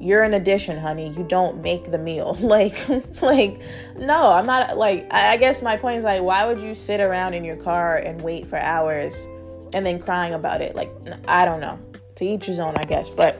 you're 0.00 0.24
an 0.24 0.34
addition, 0.34 0.78
honey. 0.78 1.10
You 1.10 1.24
don't 1.24 1.62
make 1.62 1.90
the 1.90 1.98
meal. 1.98 2.36
Like, 2.40 2.88
like, 3.22 3.62
no, 3.96 4.30
I'm 4.30 4.46
not 4.46 4.76
like 4.76 5.06
I 5.12 5.36
guess 5.36 5.62
my 5.62 5.76
point 5.76 5.98
is 5.98 6.04
like, 6.04 6.22
why 6.22 6.44
would 6.44 6.60
you 6.60 6.74
sit 6.74 7.00
around 7.00 7.34
in 7.34 7.44
your 7.44 7.56
car 7.56 7.96
and 7.96 8.20
wait 8.20 8.46
for 8.46 8.58
hours 8.58 9.26
and 9.72 9.86
then 9.86 9.98
crying 9.98 10.34
about 10.34 10.60
it? 10.60 10.74
Like, 10.74 10.90
I 11.28 11.44
don't 11.44 11.60
know 11.60 11.78
to 12.16 12.24
each 12.24 12.46
his 12.46 12.58
own, 12.58 12.74
I 12.76 12.84
guess. 12.84 13.08
But 13.08 13.38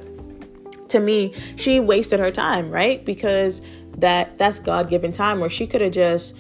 to 0.91 1.01
me, 1.01 1.35
she 1.57 1.81
wasted 1.81 2.21
her 2.21 2.31
time, 2.31 2.71
right? 2.71 3.05
Because 3.05 3.63
that 3.99 4.39
that's 4.39 4.59
God 4.59 4.89
given 4.89 5.13
time 5.13 5.41
where 5.41 5.51
she 5.51 5.67
could 5.67 5.81
have 5.81 5.93
just 5.93 6.37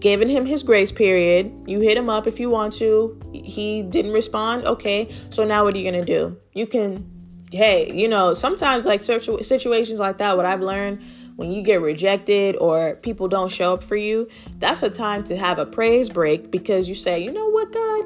given 0.00 0.28
him 0.28 0.46
his 0.46 0.62
grace 0.62 0.90
period. 0.90 1.52
You 1.66 1.80
hit 1.80 1.96
him 1.96 2.08
up 2.08 2.26
if 2.26 2.40
you 2.40 2.50
want 2.50 2.72
to. 2.74 3.20
He 3.32 3.82
didn't 3.82 4.12
respond. 4.12 4.66
Okay. 4.66 5.14
So 5.30 5.44
now 5.44 5.64
what 5.64 5.74
are 5.74 5.78
you 5.78 5.90
going 5.90 6.04
to 6.04 6.12
do? 6.12 6.36
You 6.54 6.66
can, 6.66 7.08
hey, 7.52 7.92
you 7.92 8.08
know, 8.08 8.34
sometimes 8.34 8.86
like 8.86 9.02
situations 9.02 10.00
like 10.00 10.18
that, 10.18 10.36
what 10.36 10.46
I've 10.46 10.60
learned 10.60 11.02
when 11.36 11.52
you 11.52 11.62
get 11.62 11.80
rejected 11.80 12.56
or 12.56 12.96
people 12.96 13.28
don't 13.28 13.50
show 13.50 13.72
up 13.72 13.84
for 13.84 13.96
you, 13.96 14.28
that's 14.58 14.82
a 14.82 14.90
time 14.90 15.24
to 15.24 15.36
have 15.36 15.58
a 15.58 15.66
praise 15.66 16.10
break 16.10 16.50
because 16.50 16.88
you 16.88 16.94
say, 16.94 17.18
you 17.18 17.32
know 17.32 17.48
what, 17.48 17.72
God, 17.72 18.04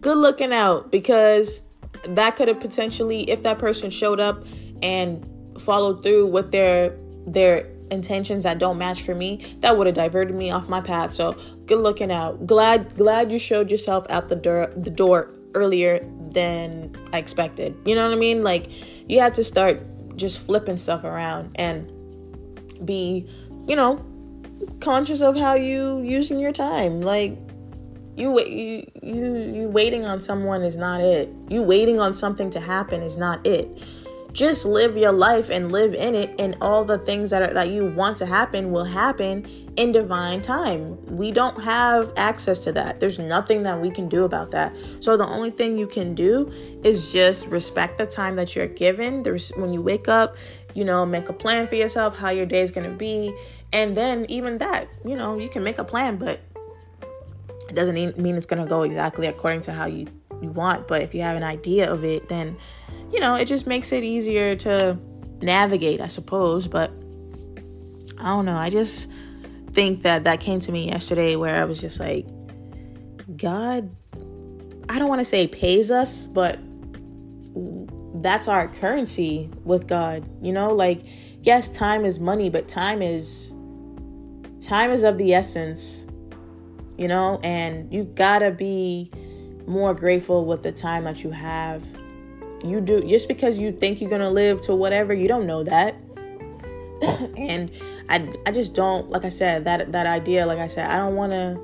good 0.00 0.16
looking 0.16 0.52
out 0.52 0.90
because 0.90 1.62
that 2.04 2.36
could 2.36 2.48
have 2.48 2.60
potentially, 2.60 3.28
if 3.30 3.42
that 3.42 3.58
person 3.58 3.90
showed 3.90 4.18
up 4.18 4.46
and 4.82 5.26
followed 5.60 6.02
through 6.02 6.26
with 6.26 6.50
their 6.52 6.96
their 7.26 7.68
intentions 7.92 8.42
that 8.42 8.58
don't 8.58 8.78
match 8.78 9.02
for 9.02 9.14
me, 9.14 9.56
that 9.60 9.76
would 9.76 9.86
have 9.86 9.94
diverted 9.94 10.34
me 10.34 10.50
off 10.50 10.68
my 10.68 10.80
path. 10.80 11.12
So 11.12 11.36
good 11.66 11.78
looking 11.78 12.10
out. 12.10 12.46
Glad 12.46 12.96
glad 12.96 13.30
you 13.30 13.38
showed 13.38 13.70
yourself 13.70 14.06
at 14.08 14.28
the 14.28 14.36
door 14.36 14.72
the 14.76 14.90
door 14.90 15.30
earlier 15.54 16.04
than 16.30 16.96
I 17.12 17.18
expected. 17.18 17.76
You 17.84 17.94
know 17.94 18.08
what 18.08 18.16
I 18.16 18.18
mean? 18.18 18.42
Like 18.42 18.70
you 19.08 19.20
had 19.20 19.34
to 19.34 19.44
start 19.44 19.82
just 20.16 20.40
flipping 20.40 20.76
stuff 20.76 21.04
around 21.04 21.52
and 21.54 21.90
be, 22.84 23.28
you 23.66 23.76
know, 23.76 24.04
conscious 24.80 25.20
of 25.20 25.36
how 25.36 25.54
you 25.54 26.00
using 26.02 26.38
your 26.38 26.52
time. 26.52 27.02
Like 27.02 27.36
you 28.16 28.38
you 28.40 28.86
you 29.02 29.36
you 29.36 29.68
waiting 29.68 30.04
on 30.04 30.20
someone 30.20 30.62
is 30.62 30.76
not 30.76 31.00
it. 31.00 31.28
You 31.48 31.62
waiting 31.62 32.00
on 32.00 32.14
something 32.14 32.50
to 32.50 32.60
happen 32.60 33.02
is 33.02 33.16
not 33.16 33.46
it. 33.46 33.68
Just 34.32 34.64
live 34.64 34.96
your 34.96 35.12
life 35.12 35.50
and 35.50 35.70
live 35.70 35.94
in 35.94 36.14
it 36.14 36.34
and 36.38 36.56
all 36.62 36.84
the 36.84 36.98
things 36.98 37.30
that 37.30 37.42
are 37.42 37.52
that 37.52 37.68
you 37.68 37.86
want 37.86 38.16
to 38.16 38.26
happen 38.26 38.72
will 38.72 38.84
happen 38.84 39.46
in 39.76 39.92
divine 39.92 40.40
time. 40.40 41.04
We 41.06 41.30
don't 41.30 41.62
have 41.62 42.12
access 42.16 42.60
to 42.64 42.72
that. 42.72 42.98
There's 42.98 43.18
nothing 43.18 43.62
that 43.64 43.80
we 43.80 43.90
can 43.90 44.08
do 44.08 44.24
about 44.24 44.50
that. 44.52 44.74
So 45.00 45.18
the 45.18 45.28
only 45.28 45.50
thing 45.50 45.76
you 45.76 45.86
can 45.86 46.14
do 46.14 46.50
is 46.82 47.12
just 47.12 47.46
respect 47.48 47.98
the 47.98 48.06
time 48.06 48.36
that 48.36 48.56
you're 48.56 48.68
given. 48.68 49.22
There's 49.22 49.50
when 49.50 49.72
you 49.74 49.82
wake 49.82 50.08
up, 50.08 50.36
you 50.72 50.84
know, 50.84 51.04
make 51.04 51.28
a 51.28 51.34
plan 51.34 51.68
for 51.68 51.74
yourself 51.74 52.16
how 52.16 52.30
your 52.30 52.46
day 52.46 52.62
is 52.62 52.70
going 52.70 52.90
to 52.90 52.96
be. 52.96 53.36
And 53.74 53.94
then 53.94 54.24
even 54.28 54.58
that, 54.58 54.88
you 55.04 55.16
know, 55.16 55.38
you 55.38 55.48
can 55.48 55.62
make 55.62 55.78
a 55.78 55.84
plan, 55.84 56.16
but 56.16 56.40
it 57.68 57.74
doesn't 57.74 58.18
mean 58.18 58.36
it's 58.36 58.46
going 58.46 58.62
to 58.62 58.68
go 58.68 58.82
exactly 58.82 59.26
according 59.26 59.62
to 59.62 59.72
how 59.72 59.86
you, 59.86 60.06
you 60.42 60.50
want, 60.50 60.88
but 60.88 61.02
if 61.02 61.14
you 61.14 61.22
have 61.22 61.36
an 61.36 61.42
idea 61.42 61.90
of 61.90 62.04
it, 62.04 62.28
then, 62.28 62.56
you 63.12 63.20
know, 63.20 63.34
it 63.34 63.46
just 63.46 63.66
makes 63.66 63.92
it 63.92 64.02
easier 64.02 64.56
to 64.56 64.98
navigate, 65.40 66.00
I 66.00 66.06
suppose. 66.08 66.66
But 66.66 66.90
I 68.18 68.24
don't 68.24 68.44
know. 68.44 68.56
I 68.56 68.70
just 68.70 69.10
think 69.72 70.02
that 70.02 70.24
that 70.24 70.40
came 70.40 70.60
to 70.60 70.72
me 70.72 70.88
yesterday 70.88 71.36
where 71.36 71.60
I 71.60 71.64
was 71.64 71.80
just 71.80 71.98
like, 72.00 72.26
God, 73.36 73.90
I 74.88 74.98
don't 74.98 75.08
want 75.08 75.20
to 75.20 75.24
say 75.24 75.46
pays 75.46 75.90
us, 75.90 76.26
but 76.26 76.58
that's 78.22 78.48
our 78.48 78.68
currency 78.68 79.50
with 79.64 79.86
God. 79.86 80.28
You 80.42 80.52
know, 80.52 80.74
like, 80.74 81.04
yes, 81.42 81.68
time 81.68 82.04
is 82.04 82.20
money, 82.20 82.50
but 82.50 82.68
time 82.68 83.02
is 83.02 83.54
time 84.60 84.90
is 84.92 85.02
of 85.02 85.18
the 85.18 85.34
essence 85.34 86.06
you 87.02 87.08
know, 87.08 87.40
and 87.42 87.92
you 87.92 88.04
gotta 88.04 88.50
be 88.50 89.10
more 89.66 89.94
grateful 89.94 90.44
with 90.44 90.62
the 90.62 90.72
time 90.72 91.04
that 91.04 91.22
you 91.22 91.30
have. 91.30 91.84
You 92.64 92.80
do 92.80 93.02
just 93.02 93.28
because 93.28 93.58
you 93.58 93.72
think 93.72 94.00
you're 94.00 94.10
gonna 94.10 94.30
live 94.30 94.60
to 94.62 94.74
whatever, 94.74 95.12
you 95.12 95.28
don't 95.28 95.46
know 95.46 95.64
that. 95.64 95.94
and 97.36 97.70
I 98.08 98.32
I 98.46 98.50
just 98.52 98.74
don't 98.74 99.10
like 99.10 99.24
I 99.24 99.28
said 99.28 99.64
that 99.64 99.92
that 99.92 100.06
idea, 100.06 100.46
like 100.46 100.58
I 100.58 100.66
said, 100.66 100.86
I 100.86 100.98
don't 100.98 101.16
wanna 101.16 101.60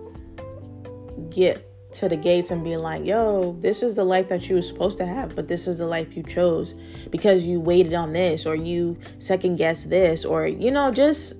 get 1.31 1.65
to 1.95 2.09
the 2.09 2.17
gates 2.17 2.51
and 2.51 2.63
be 2.63 2.77
like, 2.77 3.05
yo, 3.05 3.57
this 3.61 3.83
is 3.83 3.95
the 3.95 4.05
life 4.05 4.29
that 4.29 4.49
you 4.49 4.57
were 4.57 4.63
supposed 4.63 4.99
to 4.99 5.07
have, 5.07 5.35
but 5.35 5.49
this 5.49 5.67
is 5.67 5.79
the 5.79 5.87
life 5.87 6.17
you 6.17 6.23
chose 6.23 6.75
because 7.11 7.47
you 7.47 7.61
waited 7.61 7.95
on 7.95 8.13
this 8.13 8.45
or 8.45 8.55
you 8.55 8.97
second 9.19 9.57
guessed 9.57 9.89
this 9.89 10.25
or 10.25 10.47
you 10.47 10.71
know, 10.71 10.93
just 10.93 11.35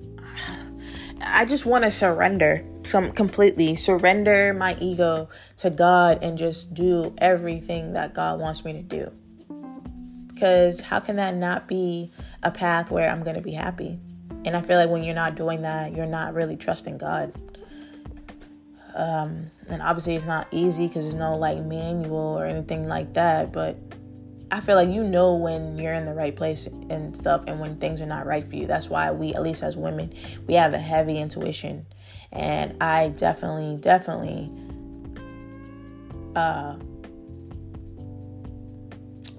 I 1.21 1.45
just 1.45 1.65
want 1.65 1.83
to 1.83 1.91
surrender 1.91 2.63
some 2.83 3.11
completely 3.11 3.75
surrender 3.75 4.53
my 4.53 4.75
ego 4.79 5.29
to 5.57 5.69
God 5.69 6.19
and 6.21 6.37
just 6.37 6.73
do 6.73 7.13
everything 7.17 7.93
that 7.93 8.13
God 8.13 8.39
wants 8.39 8.63
me 8.63 8.73
to 8.73 8.81
do. 8.81 9.11
Because 10.27 10.79
how 10.79 10.99
can 10.99 11.17
that 11.17 11.35
not 11.35 11.67
be 11.67 12.09
a 12.43 12.51
path 12.51 12.91
where 12.91 13.09
I'm 13.09 13.23
going 13.23 13.35
to 13.35 13.41
be 13.41 13.51
happy? 13.51 13.99
And 14.45 14.55
I 14.55 14.61
feel 14.61 14.77
like 14.77 14.89
when 14.89 15.03
you're 15.03 15.15
not 15.15 15.35
doing 15.35 15.63
that, 15.63 15.93
you're 15.93 16.05
not 16.05 16.33
really 16.33 16.55
trusting 16.55 16.97
God. 16.97 17.33
Um, 18.95 19.51
and 19.67 19.81
obviously, 19.81 20.15
it's 20.15 20.25
not 20.25 20.47
easy 20.51 20.87
because 20.87 21.03
there's 21.03 21.15
no 21.15 21.33
like 21.33 21.59
manual 21.59 22.39
or 22.39 22.45
anything 22.45 22.87
like 22.87 23.13
that. 23.13 23.51
But 23.51 23.77
I 24.51 24.61
feel 24.61 24.75
like 24.75 24.89
you 24.89 25.03
know 25.03 25.35
when 25.35 25.77
you're 25.77 25.93
in 25.93 26.05
the 26.05 26.13
right 26.13 26.35
place 26.35 26.65
and 26.89 27.15
stuff 27.15 27.43
and 27.47 27.59
when 27.59 27.77
things 27.77 28.01
are 28.01 28.07
not 28.07 28.25
right 28.25 28.45
for 28.45 28.55
you. 28.55 28.65
That's 28.65 28.89
why 28.89 29.11
we, 29.11 29.33
at 29.33 29.43
least 29.43 29.61
as 29.61 29.77
women, 29.77 30.13
we 30.47 30.55
have 30.55 30.73
a 30.73 30.79
heavy 30.79 31.19
intuition. 31.19 31.85
And 32.31 32.75
I 32.81 33.09
definitely, 33.09 33.77
definitely 33.79 34.51
uh, 36.35 36.77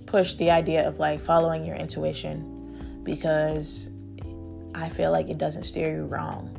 push 0.07 0.35
the 0.35 0.51
idea 0.51 0.87
of 0.87 0.99
like 0.99 1.21
following 1.21 1.65
your 1.65 1.77
intuition 1.77 3.01
because 3.03 3.91
I 4.75 4.89
feel 4.89 5.11
like 5.11 5.29
it 5.29 5.39
doesn't 5.39 5.65
steer 5.65 5.95
you 5.95 6.05
wrong. 6.05 6.57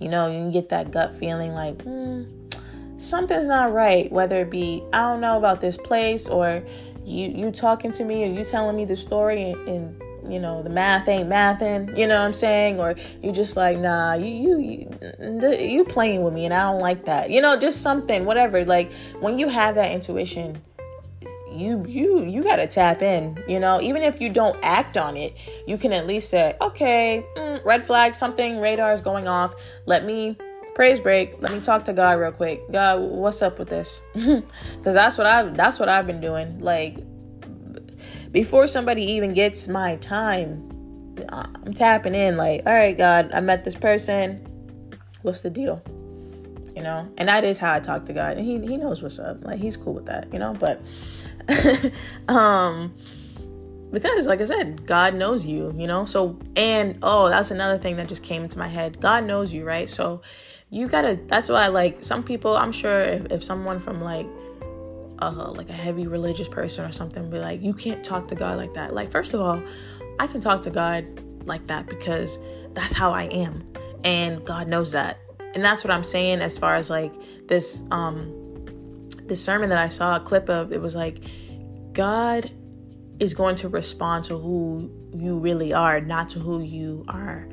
You 0.00 0.08
know, 0.08 0.30
you 0.30 0.50
get 0.50 0.70
that 0.70 0.90
gut 0.90 1.14
feeling 1.16 1.52
like, 1.52 1.82
hmm, 1.82 2.24
something's 2.96 3.46
not 3.46 3.72
right, 3.72 4.10
whether 4.10 4.36
it 4.36 4.50
be, 4.50 4.82
I 4.92 4.98
don't 5.00 5.20
know 5.20 5.36
about 5.36 5.60
this 5.60 5.76
place 5.76 6.28
or 6.28 6.62
you 7.04 7.28
you 7.28 7.50
talking 7.50 7.92
to 7.92 8.04
me 8.04 8.24
or 8.24 8.32
you 8.32 8.44
telling 8.44 8.76
me 8.76 8.84
the 8.84 8.96
story 8.96 9.50
and, 9.50 9.68
and 9.68 10.02
you 10.30 10.38
know, 10.38 10.62
the 10.62 10.70
math 10.70 11.08
ain't 11.08 11.28
mathing, 11.28 11.96
you 11.98 12.06
know 12.06 12.18
what 12.18 12.24
I'm 12.24 12.32
saying? 12.32 12.78
Or 12.78 12.94
you 13.22 13.32
just 13.32 13.56
like, 13.56 13.78
nah, 13.78 14.14
you, 14.14 14.26
you, 14.26 14.58
you, 15.18 15.56
you 15.56 15.84
playing 15.84 16.22
with 16.22 16.34
me 16.34 16.44
and 16.44 16.54
I 16.54 16.70
don't 16.70 16.80
like 16.80 17.04
that. 17.06 17.30
You 17.30 17.40
know, 17.40 17.56
just 17.56 17.82
something, 17.82 18.24
whatever. 18.24 18.64
Like 18.64 18.92
when 19.20 19.38
you 19.38 19.48
have 19.48 19.74
that 19.74 19.90
intuition, 19.90 20.62
you 21.52 21.84
you 21.86 22.24
you 22.24 22.44
got 22.44 22.56
to 22.56 22.66
tap 22.68 23.02
in 23.02 23.36
you 23.48 23.58
know 23.58 23.80
even 23.80 24.02
if 24.02 24.20
you 24.20 24.28
don't 24.28 24.56
act 24.62 24.96
on 24.96 25.16
it 25.16 25.36
you 25.66 25.76
can 25.76 25.92
at 25.92 26.06
least 26.06 26.30
say 26.30 26.56
okay 26.60 27.24
mm, 27.36 27.64
red 27.64 27.82
flag 27.82 28.14
something 28.14 28.60
radar 28.60 28.92
is 28.92 29.00
going 29.00 29.26
off 29.26 29.52
let 29.84 30.04
me 30.04 30.36
praise 30.74 31.00
break. 31.00 31.40
Let 31.40 31.52
me 31.52 31.60
talk 31.60 31.84
to 31.86 31.92
god 31.92 32.18
real 32.18 32.32
quick. 32.32 32.70
God 32.70 33.00
what's 33.00 33.42
up 33.42 33.58
with 33.58 33.68
this? 33.68 34.00
Because 34.14 34.94
that's 34.94 35.18
what 35.18 35.26
i 35.26 35.42
that's 35.42 35.78
what 35.78 35.88
i've 35.88 36.06
been 36.06 36.20
doing. 36.20 36.58
Like 36.58 36.98
before 38.32 38.66
somebody 38.66 39.02
even 39.12 39.34
gets 39.34 39.68
my 39.68 39.96
time 39.96 40.66
i'm 41.28 41.74
tapping 41.74 42.14
in 42.14 42.36
like 42.36 42.62
all 42.64 42.72
right 42.72 42.96
god 42.96 43.30
i 43.32 43.40
met 43.40 43.64
this 43.64 43.74
person. 43.74 44.46
What's 45.22 45.42
the 45.42 45.50
deal? 45.50 45.82
You 46.74 46.82
know? 46.82 47.12
And 47.18 47.28
that 47.28 47.44
is 47.44 47.58
how 47.58 47.74
i 47.74 47.80
talk 47.80 48.06
to 48.06 48.12
god. 48.12 48.38
And 48.38 48.46
he, 48.46 48.58
he 48.66 48.76
knows 48.76 49.02
what's 49.02 49.18
up. 49.18 49.44
Like 49.44 49.58
he's 49.60 49.76
cool 49.76 49.94
with 49.94 50.06
that 50.06 50.32
you 50.32 50.38
know? 50.38 50.54
But 50.54 50.80
um 52.28 52.94
because 53.92 54.26
like 54.26 54.40
i 54.40 54.44
said 54.44 54.86
god 54.86 55.14
knows 55.14 55.44
you 55.44 55.74
you 55.76 55.86
know? 55.86 56.04
So 56.04 56.38
and 56.56 56.98
oh 57.02 57.28
that's 57.28 57.50
another 57.50 57.76
thing 57.76 57.96
that 57.96 58.08
just 58.08 58.22
came 58.22 58.42
into 58.42 58.58
my 58.58 58.68
head. 58.68 59.00
God 59.00 59.24
knows 59.24 59.52
you 59.52 59.64
right? 59.64 59.88
So 59.90 60.22
you 60.70 60.88
gotta 60.88 61.18
that's 61.26 61.48
why 61.48 61.68
like 61.68 62.02
some 62.02 62.22
people 62.22 62.56
i'm 62.56 62.72
sure 62.72 63.02
if, 63.02 63.32
if 63.32 63.44
someone 63.44 63.80
from 63.80 64.00
like 64.00 64.26
uh 65.20 65.50
like 65.50 65.68
a 65.68 65.74
heavy 65.74 66.06
religious 66.06 66.48
person 66.48 66.84
or 66.84 66.92
something 66.92 67.28
be 67.28 67.38
like 67.38 67.60
you 67.60 67.74
can't 67.74 68.04
talk 68.04 68.28
to 68.28 68.34
god 68.34 68.56
like 68.56 68.72
that. 68.74 68.94
Like 68.94 69.10
first 69.10 69.34
of 69.34 69.40
all 69.40 69.62
i 70.18 70.26
can 70.26 70.40
talk 70.40 70.62
to 70.62 70.70
god 70.70 71.04
like 71.44 71.66
that 71.66 71.86
because 71.88 72.38
that's 72.72 72.94
how 72.94 73.12
i 73.12 73.24
am 73.24 73.66
and 74.04 74.44
god 74.44 74.68
knows 74.68 74.92
that. 74.92 75.18
And 75.54 75.64
that's 75.64 75.84
what 75.84 75.90
i'm 75.90 76.04
saying 76.04 76.40
as 76.40 76.56
far 76.56 76.76
as 76.76 76.88
like 76.88 77.12
this 77.48 77.82
um 77.90 78.36
this 79.24 79.44
sermon 79.44 79.68
that 79.70 79.78
i 79.78 79.88
saw 79.88 80.16
a 80.16 80.20
clip 80.20 80.48
of 80.48 80.72
it 80.72 80.80
was 80.80 80.96
like 80.96 81.22
God 81.92 82.50
is 83.18 83.34
going 83.34 83.56
to 83.56 83.68
respond 83.68 84.24
to 84.24 84.38
who 84.38 84.90
you 85.14 85.38
really 85.38 85.72
are, 85.72 86.00
not 86.00 86.28
to 86.30 86.38
who 86.38 86.62
you 86.62 87.04
are 87.08 87.48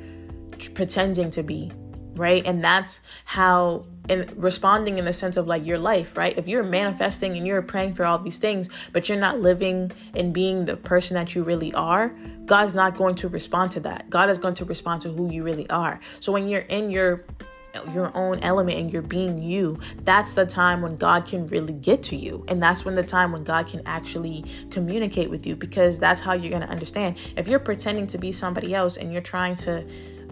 pretending 0.74 1.30
to 1.30 1.42
be, 1.42 1.70
right? 2.18 2.44
And 2.46 2.62
that's 2.62 3.00
how 3.24 3.86
and 4.08 4.30
responding 4.42 4.98
in 4.98 5.04
the 5.04 5.12
sense 5.12 5.36
of 5.36 5.46
like 5.46 5.66
your 5.66 5.78
life, 5.78 6.16
right? 6.16 6.36
If 6.36 6.48
you're 6.48 6.62
manifesting 6.62 7.36
and 7.36 7.46
you're 7.46 7.60
praying 7.62 7.94
for 7.94 8.04
all 8.04 8.18
these 8.18 8.38
things, 8.38 8.68
but 8.92 9.08
you're 9.08 9.18
not 9.18 9.40
living 9.40 9.92
and 10.14 10.32
being 10.32 10.64
the 10.64 10.76
person 10.76 11.14
that 11.14 11.34
you 11.34 11.42
really 11.42 11.74
are, 11.74 12.14
God's 12.46 12.74
not 12.74 12.96
going 12.96 13.14
to 13.16 13.28
respond 13.28 13.70
to 13.72 13.80
that. 13.80 14.08
God 14.08 14.30
is 14.30 14.38
going 14.38 14.54
to 14.54 14.64
respond 14.64 15.02
to 15.02 15.10
who 15.10 15.30
you 15.30 15.42
really 15.42 15.68
are. 15.68 16.00
So 16.20 16.32
when 16.32 16.48
you're 16.48 16.60
in 16.62 16.90
your 16.90 17.24
your 17.92 18.16
own 18.16 18.40
element 18.40 18.78
and 18.78 18.92
you're 18.92 19.02
being 19.02 19.40
you, 19.40 19.78
that's 20.02 20.32
the 20.32 20.46
time 20.46 20.80
when 20.80 20.96
God 20.96 21.26
can 21.26 21.46
really 21.48 21.74
get 21.74 22.02
to 22.04 22.16
you. 22.16 22.44
And 22.48 22.62
that's 22.62 22.84
when 22.84 22.94
the 22.94 23.02
time 23.02 23.30
when 23.30 23.44
God 23.44 23.68
can 23.68 23.82
actually 23.86 24.44
communicate 24.70 25.30
with 25.30 25.46
you 25.46 25.54
because 25.54 25.98
that's 25.98 26.20
how 26.20 26.32
you're 26.32 26.50
going 26.50 26.62
to 26.62 26.68
understand. 26.68 27.18
If 27.36 27.46
you're 27.46 27.58
pretending 27.58 28.06
to 28.08 28.18
be 28.18 28.32
somebody 28.32 28.74
else 28.74 28.96
and 28.96 29.12
you're 29.12 29.22
trying 29.22 29.54
to 29.56 29.86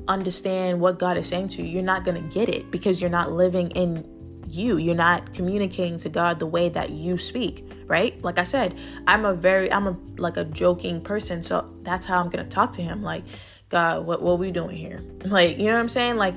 understand 0.09 0.81
what 0.81 0.99
God 0.99 1.17
is 1.17 1.27
saying 1.27 1.49
to 1.49 1.63
you, 1.63 1.69
you're 1.69 1.83
not 1.83 2.05
going 2.05 2.23
to 2.23 2.35
get 2.35 2.49
it 2.49 2.71
because 2.71 3.01
you're 3.01 3.11
not 3.11 3.33
living 3.33 3.71
in 3.73 4.05
you. 4.49 4.77
You're 4.77 4.95
not 4.95 5.35
communicating 5.35 5.99
to 6.01 6.09
God 6.09 6.39
the 6.39 6.47
way 6.47 6.69
that 6.69 6.91
you 6.91 7.19
speak, 7.19 7.69
right? 7.87 8.21
Like 8.23 8.39
I 8.39 8.45
said, 8.45 8.79
I'm 9.07 9.25
a 9.25 9.35
very 9.35 9.73
I'm 9.73 9.87
a 9.87 9.97
like 10.19 10.37
a 10.37 10.45
joking 10.45 11.01
person, 11.01 11.43
so 11.43 11.73
that's 11.83 12.07
how 12.07 12.21
I'm 12.21 12.31
going 12.31 12.45
to 12.45 12.51
talk 12.51 12.73
to 12.73 12.83
him 12.83 13.03
like 13.03 13.25
God, 13.69 14.07
what 14.07 14.23
what 14.23 14.39
we 14.39 14.51
doing 14.51 14.77
here? 14.77 15.03
Like, 15.27 15.59
you 15.59 15.65
know 15.65 15.73
what 15.73 15.81
I'm 15.81 15.89
saying? 15.89 16.17
Like 16.17 16.37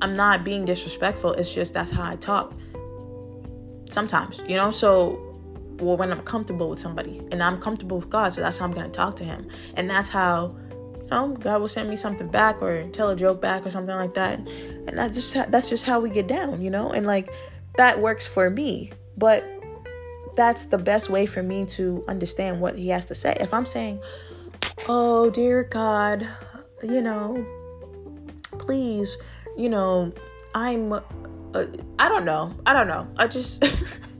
I'm 0.00 0.16
not 0.16 0.44
being 0.44 0.64
disrespectful. 0.64 1.32
It's 1.34 1.54
just 1.54 1.72
that's 1.72 1.90
how 1.90 2.10
I 2.10 2.16
talk. 2.16 2.52
Sometimes, 3.88 4.42
you 4.48 4.56
know, 4.56 4.70
so 4.70 5.30
well 5.78 5.96
when 5.96 6.12
I'm 6.12 6.22
comfortable 6.22 6.70
with 6.70 6.80
somebody 6.80 7.20
and 7.30 7.42
I'm 7.42 7.60
comfortable 7.60 7.98
with 7.98 8.10
God, 8.10 8.32
so 8.32 8.40
that's 8.40 8.58
how 8.58 8.64
I'm 8.64 8.72
gonna 8.72 8.88
talk 8.88 9.16
to 9.16 9.24
him. 9.24 9.48
And 9.74 9.88
that's 9.88 10.08
how 10.08 10.56
you 11.04 11.10
know, 11.10 11.28
God 11.36 11.60
will 11.60 11.68
send 11.68 11.88
me 11.88 11.96
something 11.96 12.28
back 12.28 12.62
or 12.62 12.88
tell 12.88 13.10
a 13.10 13.16
joke 13.16 13.40
back 13.40 13.64
or 13.64 13.70
something 13.70 13.94
like 13.94 14.14
that. 14.14 14.38
And 14.38 14.98
that's 14.98 15.14
just 15.14 15.50
that's 15.50 15.68
just 15.68 15.84
how 15.84 16.00
we 16.00 16.10
get 16.10 16.26
down, 16.26 16.60
you 16.60 16.70
know? 16.70 16.90
And 16.90 17.06
like 17.06 17.30
that 17.76 18.00
works 18.00 18.26
for 18.26 18.50
me. 18.50 18.92
But 19.16 19.44
that's 20.36 20.64
the 20.64 20.78
best 20.78 21.10
way 21.10 21.26
for 21.26 21.42
me 21.42 21.64
to 21.66 22.04
understand 22.08 22.60
what 22.60 22.76
he 22.76 22.88
has 22.88 23.04
to 23.06 23.14
say. 23.14 23.36
If 23.38 23.54
I'm 23.54 23.66
saying, 23.66 24.00
"Oh, 24.88 25.30
dear 25.30 25.62
God, 25.62 26.26
you 26.82 27.00
know, 27.00 27.46
please 28.58 29.16
you 29.56 29.68
know, 29.68 30.12
I'm 30.54 30.92
uh, 30.92 31.00
I 31.98 32.08
don't 32.08 32.24
know. 32.24 32.52
I 32.66 32.72
don't 32.72 32.88
know. 32.88 33.08
I 33.16 33.26
just 33.26 33.64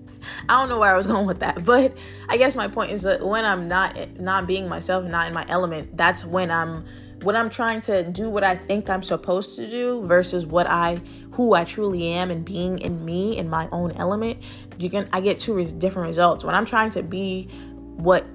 I 0.49 0.61
don't 0.61 0.69
know 0.69 0.79
where 0.79 0.93
I 0.93 0.97
was 0.97 1.07
going 1.15 1.27
with 1.27 1.41
that, 1.41 1.65
but 1.65 1.97
I 2.29 2.37
guess 2.37 2.57
my 2.57 2.69
point 2.69 2.91
is 2.91 3.03
that 3.03 3.25
when 3.25 3.45
I'm 3.45 3.69
not 3.69 4.19
not 4.19 4.47
being 4.47 4.69
myself, 4.69 5.05
not 5.05 5.29
in 5.29 5.35
my 5.35 5.45
element, 5.49 5.97
that's 5.97 6.25
when 6.25 6.51
I'm 6.51 6.85
when 7.23 7.37
I'm 7.37 7.49
trying 7.49 7.81
to 7.83 8.05
do 8.05 8.29
what 8.29 8.45
I 8.45 8.55
think 8.55 8.91
I'm 8.91 9.03
supposed 9.03 9.57
to 9.57 9.69
do 9.69 10.05
versus 10.07 10.45
what 10.45 10.67
I 10.67 11.01
who 11.33 11.55
I 11.55 11.65
truly 11.65 12.09
am 12.09 12.31
and 12.31 12.45
being 12.45 12.79
in 12.79 13.05
me 13.05 13.39
in 13.39 13.49
my 13.49 13.69
own 13.73 13.93
element, 13.93 14.43
you 14.79 14.91
can 14.91 15.09
I 15.13 15.21
get 15.21 15.39
two 15.39 15.65
different 15.65 16.09
results. 16.09 16.45
When 16.45 16.55
I'm 16.55 16.67
trying 16.67 16.91
to 16.91 17.03
be 17.03 17.49
what 17.97 18.27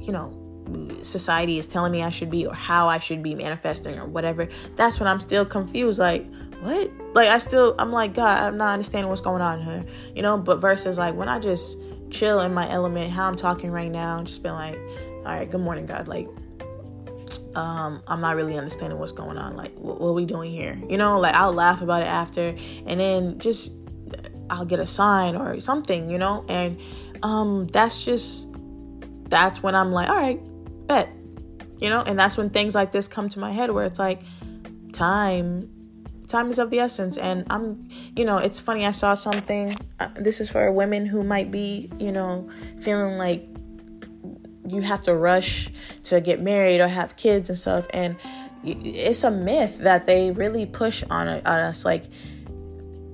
you 0.00 0.12
know 0.12 0.36
society 1.02 1.58
is 1.58 1.66
telling 1.66 1.92
me 1.92 2.02
I 2.02 2.10
should 2.10 2.30
be 2.30 2.46
or 2.46 2.54
how 2.54 2.88
I 2.88 2.98
should 2.98 3.22
be 3.22 3.34
manifesting 3.34 3.98
or 3.98 4.06
whatever, 4.06 4.48
that's 4.76 5.00
when 5.00 5.08
I'm 5.08 5.20
still 5.20 5.44
confused. 5.44 5.98
Like, 5.98 6.26
what? 6.60 6.90
Like, 7.14 7.28
I 7.28 7.38
still, 7.38 7.74
I'm 7.78 7.92
like, 7.92 8.14
God, 8.14 8.42
I'm 8.42 8.56
not 8.56 8.72
understanding 8.72 9.08
what's 9.08 9.20
going 9.20 9.42
on 9.42 9.62
here, 9.62 9.84
you 10.14 10.22
know? 10.22 10.36
But 10.36 10.60
versus 10.60 10.98
like 10.98 11.14
when 11.14 11.28
I 11.28 11.38
just 11.38 11.78
chill 12.10 12.40
in 12.40 12.52
my 12.52 12.70
element, 12.70 13.10
how 13.10 13.26
I'm 13.26 13.36
talking 13.36 13.70
right 13.70 13.90
now, 13.90 14.22
just 14.22 14.42
being 14.42 14.54
like, 14.54 14.76
all 14.76 15.24
right, 15.24 15.50
good 15.50 15.60
morning, 15.60 15.86
God. 15.86 16.08
Like, 16.08 16.28
um, 17.54 18.02
I'm 18.06 18.20
not 18.20 18.36
really 18.36 18.56
understanding 18.56 18.98
what's 18.98 19.12
going 19.12 19.38
on. 19.38 19.56
Like, 19.56 19.74
what, 19.74 20.00
what 20.00 20.08
are 20.08 20.12
we 20.12 20.26
doing 20.26 20.50
here? 20.50 20.80
You 20.88 20.96
know, 20.96 21.18
like 21.18 21.34
I'll 21.34 21.52
laugh 21.52 21.82
about 21.82 22.02
it 22.02 22.06
after, 22.06 22.54
and 22.86 23.00
then 23.00 23.38
just 23.38 23.72
I'll 24.48 24.64
get 24.64 24.80
a 24.80 24.86
sign 24.86 25.36
or 25.36 25.60
something, 25.60 26.10
you 26.10 26.18
know, 26.18 26.44
and 26.48 26.78
um, 27.22 27.66
that's 27.66 28.04
just 28.04 28.46
that's 29.28 29.62
when 29.62 29.74
I'm 29.74 29.92
like, 29.92 30.08
all 30.08 30.16
right, 30.16 30.40
bet. 30.86 31.08
You 31.78 31.88
know, 31.88 32.02
and 32.02 32.18
that's 32.18 32.36
when 32.36 32.50
things 32.50 32.74
like 32.74 32.92
this 32.92 33.08
come 33.08 33.28
to 33.30 33.38
my 33.38 33.52
head 33.52 33.70
where 33.70 33.86
it's 33.86 33.98
like, 33.98 34.20
time 34.92 35.70
time 36.30 36.50
is 36.50 36.58
of 36.58 36.70
the 36.70 36.78
essence. 36.78 37.16
And 37.16 37.46
i'm 37.50 37.88
you 38.16 38.24
know 38.24 38.38
it's 38.38 38.58
funny 38.58 38.86
i 38.86 38.90
saw 38.90 39.14
something 39.14 39.74
uh, 39.98 40.08
this 40.14 40.40
is 40.40 40.48
for 40.48 40.70
women 40.72 41.06
who 41.06 41.22
might 41.22 41.50
be 41.50 41.90
you 41.98 42.12
know 42.12 42.48
feeling 42.80 43.18
like 43.18 43.46
you 44.66 44.80
have 44.82 45.00
to 45.02 45.14
rush 45.14 45.68
to 46.04 46.20
get 46.20 46.40
married 46.40 46.80
or 46.80 46.86
have 46.86 47.16
kids 47.16 47.48
and 47.48 47.58
stuff. 47.58 47.86
And 47.92 48.16
it's 48.62 49.24
a 49.24 49.30
myth 49.30 49.78
that 49.78 50.06
they 50.06 50.30
really 50.30 50.66
push 50.66 51.02
on, 51.10 51.26
on 51.28 51.40
us. 51.46 51.84
Like 51.84 52.04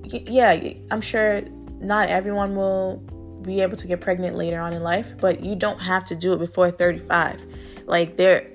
yeah 0.09 0.73
i'm 0.91 1.01
sure 1.01 1.41
not 1.79 2.09
everyone 2.09 2.55
will 2.55 2.97
be 3.41 3.61
able 3.61 3.75
to 3.75 3.87
get 3.87 4.01
pregnant 4.01 4.35
later 4.35 4.59
on 4.59 4.73
in 4.73 4.83
life 4.83 5.13
but 5.19 5.43
you 5.43 5.55
don't 5.55 5.79
have 5.79 6.03
to 6.03 6.15
do 6.15 6.33
it 6.33 6.39
before 6.39 6.71
35 6.71 7.45
like 7.85 8.17
there 8.17 8.51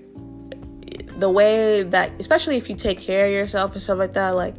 the 1.22 1.30
way 1.30 1.84
that 1.84 2.10
especially 2.18 2.56
if 2.56 2.68
you 2.68 2.74
take 2.74 2.98
care 2.98 3.26
of 3.26 3.32
yourself 3.32 3.72
and 3.72 3.80
stuff 3.80 3.96
like 3.96 4.14
that, 4.14 4.34
like 4.34 4.56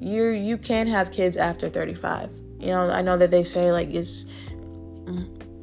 you 0.00 0.28
you 0.28 0.56
can 0.56 0.86
have 0.86 1.12
kids 1.12 1.36
after 1.36 1.68
35. 1.68 2.30
You 2.58 2.68
know, 2.68 2.90
I 2.90 3.02
know 3.02 3.18
that 3.18 3.30
they 3.30 3.42
say 3.42 3.70
like 3.70 3.90
it's 3.90 4.24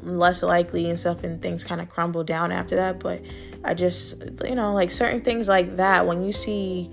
less 0.04 0.44
likely 0.44 0.88
and 0.92 1.00
stuff 1.00 1.24
and 1.24 1.42
things 1.42 1.63
kind 1.63 1.82
of 1.82 1.89
crumble 1.89 2.24
down 2.24 2.52
after 2.52 2.76
that, 2.76 3.00
but 3.00 3.24
I 3.63 3.74
just 3.74 4.22
you 4.44 4.54
know, 4.54 4.74
like 4.74 4.92
certain 4.92 5.22
things 5.22 5.48
like 5.48 5.78
that 5.78 6.06
when 6.06 6.24
you 6.24 6.32
see 6.32 6.92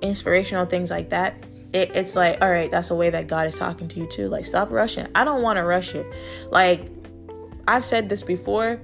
inspirational 0.00 0.64
things 0.64 0.90
like 0.90 1.10
that, 1.10 1.34
it, 1.74 1.94
it's 1.94 2.16
like, 2.16 2.38
all 2.40 2.50
right, 2.50 2.70
that's 2.70 2.90
a 2.90 2.94
way 2.94 3.10
that 3.10 3.26
God 3.26 3.46
is 3.46 3.58
talking 3.58 3.88
to 3.88 4.00
you 4.00 4.06
too. 4.06 4.28
Like, 4.28 4.46
stop 4.46 4.70
rushing. 4.70 5.06
I 5.14 5.24
don't 5.24 5.42
want 5.42 5.58
to 5.58 5.64
rush 5.64 5.94
it. 5.94 6.06
Like, 6.50 6.88
I've 7.68 7.84
said 7.84 8.08
this 8.08 8.22
before, 8.22 8.80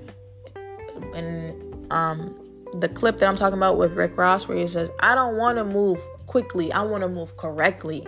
and 1.15 1.91
um, 1.91 2.46
the 2.81 2.89
clip 2.89 3.19
that 3.19 3.29
I'm 3.29 3.37
talking 3.37 3.59
about 3.59 3.79
with 3.79 3.93
Rick 3.93 4.17
Ross, 4.17 4.49
where 4.49 4.57
he 4.57 4.67
says, 4.67 4.91
I 5.01 5.15
don't 5.15 5.37
want 5.37 5.59
to 5.59 5.65
move 5.65 6.01
quickly, 6.27 6.73
I 6.73 6.83
want 6.83 7.03
to 7.03 7.09
move 7.09 7.37
correctly. 7.37 8.07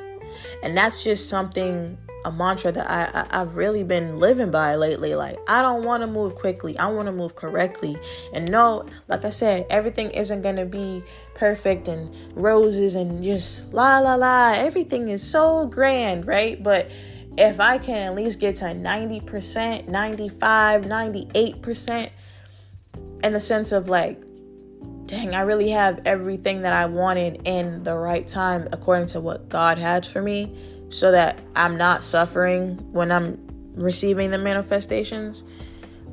And 0.62 0.76
that's 0.76 1.02
just 1.02 1.28
something, 1.28 1.96
a 2.24 2.32
mantra 2.32 2.70
that 2.72 2.90
I, 2.90 3.26
I, 3.30 3.38
have 3.38 3.56
really 3.56 3.82
been 3.82 4.18
living 4.18 4.50
by 4.50 4.74
lately. 4.74 5.14
Like, 5.14 5.38
I 5.48 5.62
don't 5.62 5.84
want 5.84 6.02
to 6.02 6.06
move 6.06 6.34
quickly, 6.34 6.76
I 6.78 6.86
want 6.88 7.06
to 7.06 7.12
move 7.12 7.34
correctly. 7.34 7.96
And 8.34 8.50
no, 8.50 8.86
like 9.08 9.24
I 9.24 9.30
said, 9.30 9.66
everything 9.70 10.10
isn't 10.10 10.42
to 10.42 10.66
be 10.66 11.02
perfect 11.34 11.88
and 11.88 12.14
roses 12.34 12.94
and 12.94 13.22
just 13.22 13.72
la 13.72 13.98
la 14.00 14.16
la. 14.16 14.52
Everything 14.52 15.08
is 15.08 15.22
so 15.22 15.66
grand, 15.66 16.26
right? 16.26 16.62
But 16.62 16.90
if 17.38 17.60
I 17.60 17.78
can 17.78 17.98
at 17.98 18.14
least 18.14 18.40
get 18.40 18.56
to 18.56 18.64
90%, 18.64 19.88
95, 19.88 20.82
98%, 20.82 22.10
in 23.24 23.32
the 23.32 23.40
sense 23.40 23.72
of 23.72 23.88
like 23.88 24.22
dang, 25.08 25.34
I 25.34 25.40
really 25.40 25.70
have 25.70 26.02
everything 26.04 26.62
that 26.62 26.74
I 26.74 26.84
wanted 26.84 27.40
in 27.46 27.82
the 27.82 27.96
right 27.96 28.28
time 28.28 28.68
according 28.72 29.06
to 29.08 29.20
what 29.20 29.48
God 29.48 29.78
had 29.78 30.06
for 30.06 30.20
me 30.20 30.54
so 30.90 31.10
that 31.10 31.38
I'm 31.56 31.78
not 31.78 32.04
suffering 32.04 32.76
when 32.92 33.10
I'm 33.10 33.38
receiving 33.74 34.30
the 34.30 34.38
manifestations. 34.38 35.44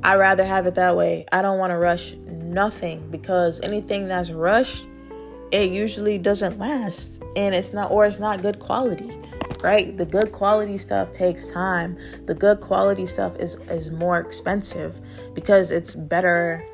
I 0.02 0.16
rather 0.16 0.46
have 0.46 0.66
it 0.66 0.76
that 0.76 0.96
way. 0.96 1.26
I 1.30 1.42
don't 1.42 1.58
want 1.58 1.72
to 1.72 1.76
rush 1.76 2.14
nothing 2.26 3.06
because 3.10 3.60
anything 3.62 4.08
that's 4.08 4.30
rushed, 4.30 4.86
it 5.52 5.70
usually 5.70 6.16
doesn't 6.16 6.58
last 6.58 7.22
and 7.36 7.54
it's 7.54 7.74
not 7.74 7.90
or 7.90 8.06
it's 8.06 8.18
not 8.18 8.40
good 8.40 8.58
quality. 8.60 9.14
Right? 9.62 9.94
The 9.96 10.06
good 10.06 10.32
quality 10.32 10.78
stuff 10.78 11.12
takes 11.12 11.48
time. 11.48 11.98
The 12.24 12.34
good 12.34 12.60
quality 12.60 13.04
stuff 13.04 13.36
is 13.36 13.56
is 13.68 13.90
more 13.90 14.18
expensive 14.18 15.00
because 15.34 15.70
it's 15.70 15.94
better 15.94 16.64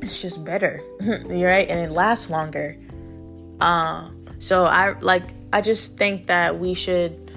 it's 0.00 0.20
just 0.20 0.44
better. 0.44 0.82
right? 1.00 1.68
And 1.68 1.80
it 1.80 1.90
lasts 1.90 2.30
longer. 2.30 2.76
Uh 3.60 4.08
so 4.38 4.66
I 4.66 4.98
like 5.00 5.24
I 5.52 5.60
just 5.60 5.96
think 5.96 6.26
that 6.26 6.58
we 6.58 6.74
should 6.74 7.28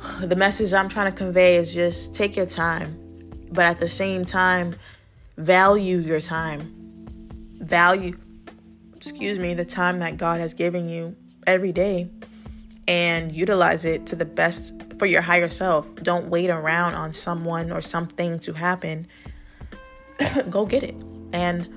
the 0.20 0.36
message 0.36 0.72
I'm 0.72 0.88
trying 0.88 1.10
to 1.10 1.16
convey 1.16 1.56
is 1.56 1.74
just 1.74 2.14
take 2.14 2.36
your 2.36 2.46
time, 2.46 2.96
but 3.52 3.64
at 3.64 3.80
the 3.80 3.88
same 3.88 4.24
time, 4.24 4.74
value 5.36 5.98
your 5.98 6.20
time. 6.20 6.76
Value, 7.56 8.16
excuse 8.96 9.38
me, 9.38 9.54
the 9.54 9.64
time 9.64 9.98
that 9.98 10.16
God 10.16 10.40
has 10.40 10.54
given 10.54 10.88
you 10.88 11.14
every 11.46 11.72
day 11.72 12.08
and 12.88 13.34
utilize 13.34 13.84
it 13.84 14.06
to 14.06 14.16
the 14.16 14.24
best 14.24 14.82
for 14.98 15.06
your 15.06 15.22
higher 15.22 15.48
self. 15.48 15.92
Don't 15.96 16.28
wait 16.28 16.50
around 16.50 16.94
on 16.94 17.12
someone 17.12 17.70
or 17.70 17.82
something 17.82 18.38
to 18.40 18.52
happen. 18.52 19.06
go 20.50 20.64
get 20.64 20.82
it. 20.82 20.96
And 21.32 21.68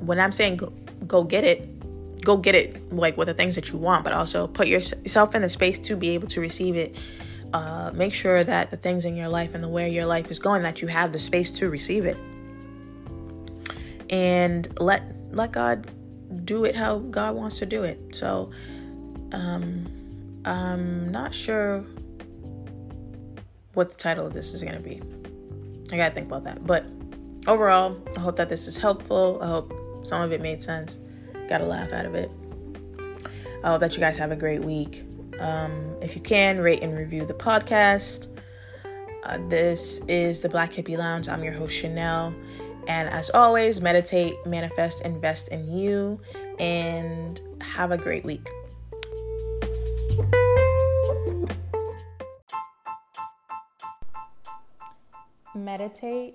when 0.00 0.20
I'm 0.20 0.32
saying 0.32 0.56
go, 0.56 0.72
go 1.06 1.24
get 1.24 1.44
it, 1.44 2.22
go 2.22 2.36
get 2.36 2.54
it 2.54 2.92
like 2.92 3.16
with 3.16 3.28
the 3.28 3.34
things 3.34 3.54
that 3.54 3.70
you 3.70 3.78
want, 3.78 4.04
but 4.04 4.12
also 4.12 4.46
put 4.46 4.66
yourself 4.66 5.34
in 5.34 5.42
the 5.42 5.48
space 5.48 5.78
to 5.80 5.96
be 5.96 6.10
able 6.10 6.28
to 6.28 6.40
receive 6.40 6.76
it. 6.76 6.96
Uh, 7.52 7.90
make 7.94 8.14
sure 8.14 8.44
that 8.44 8.70
the 8.70 8.76
things 8.76 9.04
in 9.04 9.16
your 9.16 9.28
life 9.28 9.54
and 9.54 9.64
the 9.64 9.68
way 9.68 9.90
your 9.90 10.06
life 10.06 10.30
is 10.30 10.38
going 10.38 10.62
that 10.62 10.80
you 10.80 10.88
have 10.88 11.12
the 11.12 11.18
space 11.18 11.50
to 11.50 11.68
receive 11.68 12.04
it. 12.06 12.16
And 14.08 14.68
let 14.80 15.02
let 15.32 15.52
god 15.52 15.90
do 16.44 16.64
it 16.64 16.74
how 16.74 16.98
god 16.98 17.34
wants 17.34 17.58
to 17.58 17.66
do 17.66 17.82
it. 17.82 18.14
So 18.14 18.50
um 19.32 19.86
i'm 20.44 21.10
not 21.10 21.34
sure 21.34 21.84
what 23.74 23.90
the 23.90 23.96
title 23.96 24.26
of 24.26 24.32
this 24.32 24.54
is 24.54 24.62
going 24.62 24.74
to 24.74 24.80
be. 24.80 25.00
I 25.92 25.96
gotta 25.96 26.14
think 26.14 26.26
about 26.26 26.44
that 26.44 26.66
but 26.66 26.84
overall 27.50 27.96
i 28.16 28.20
hope 28.20 28.36
that 28.36 28.48
this 28.48 28.66
is 28.66 28.78
helpful 28.78 29.38
i 29.42 29.46
hope 29.46 29.72
some 30.06 30.22
of 30.22 30.32
it 30.32 30.40
made 30.40 30.62
sense 30.62 30.98
got 31.48 31.60
a 31.60 31.64
laugh 31.64 31.92
out 31.92 32.06
of 32.06 32.14
it 32.14 32.30
i 33.62 33.68
hope 33.68 33.80
that 33.80 33.94
you 33.94 34.00
guys 34.00 34.16
have 34.16 34.30
a 34.30 34.36
great 34.36 34.64
week 34.64 35.04
um, 35.40 35.96
if 36.02 36.14
you 36.14 36.20
can, 36.20 36.58
rate 36.58 36.82
and 36.82 36.96
review 36.96 37.24
the 37.24 37.34
podcast. 37.34 38.28
Uh, 39.24 39.38
this 39.48 40.00
is 40.06 40.40
the 40.40 40.48
Black 40.48 40.70
Hippie 40.70 40.96
Lounge. 40.96 41.28
I'm 41.28 41.42
your 41.42 41.52
host, 41.52 41.76
Chanel. 41.76 42.34
And 42.86 43.08
as 43.08 43.30
always, 43.30 43.80
meditate, 43.80 44.34
manifest, 44.46 45.04
invest 45.04 45.48
in 45.48 45.70
you, 45.70 46.20
and 46.58 47.40
have 47.60 47.90
a 47.90 47.98
great 47.98 48.24
week. 48.24 48.48
Meditate, 55.54 56.34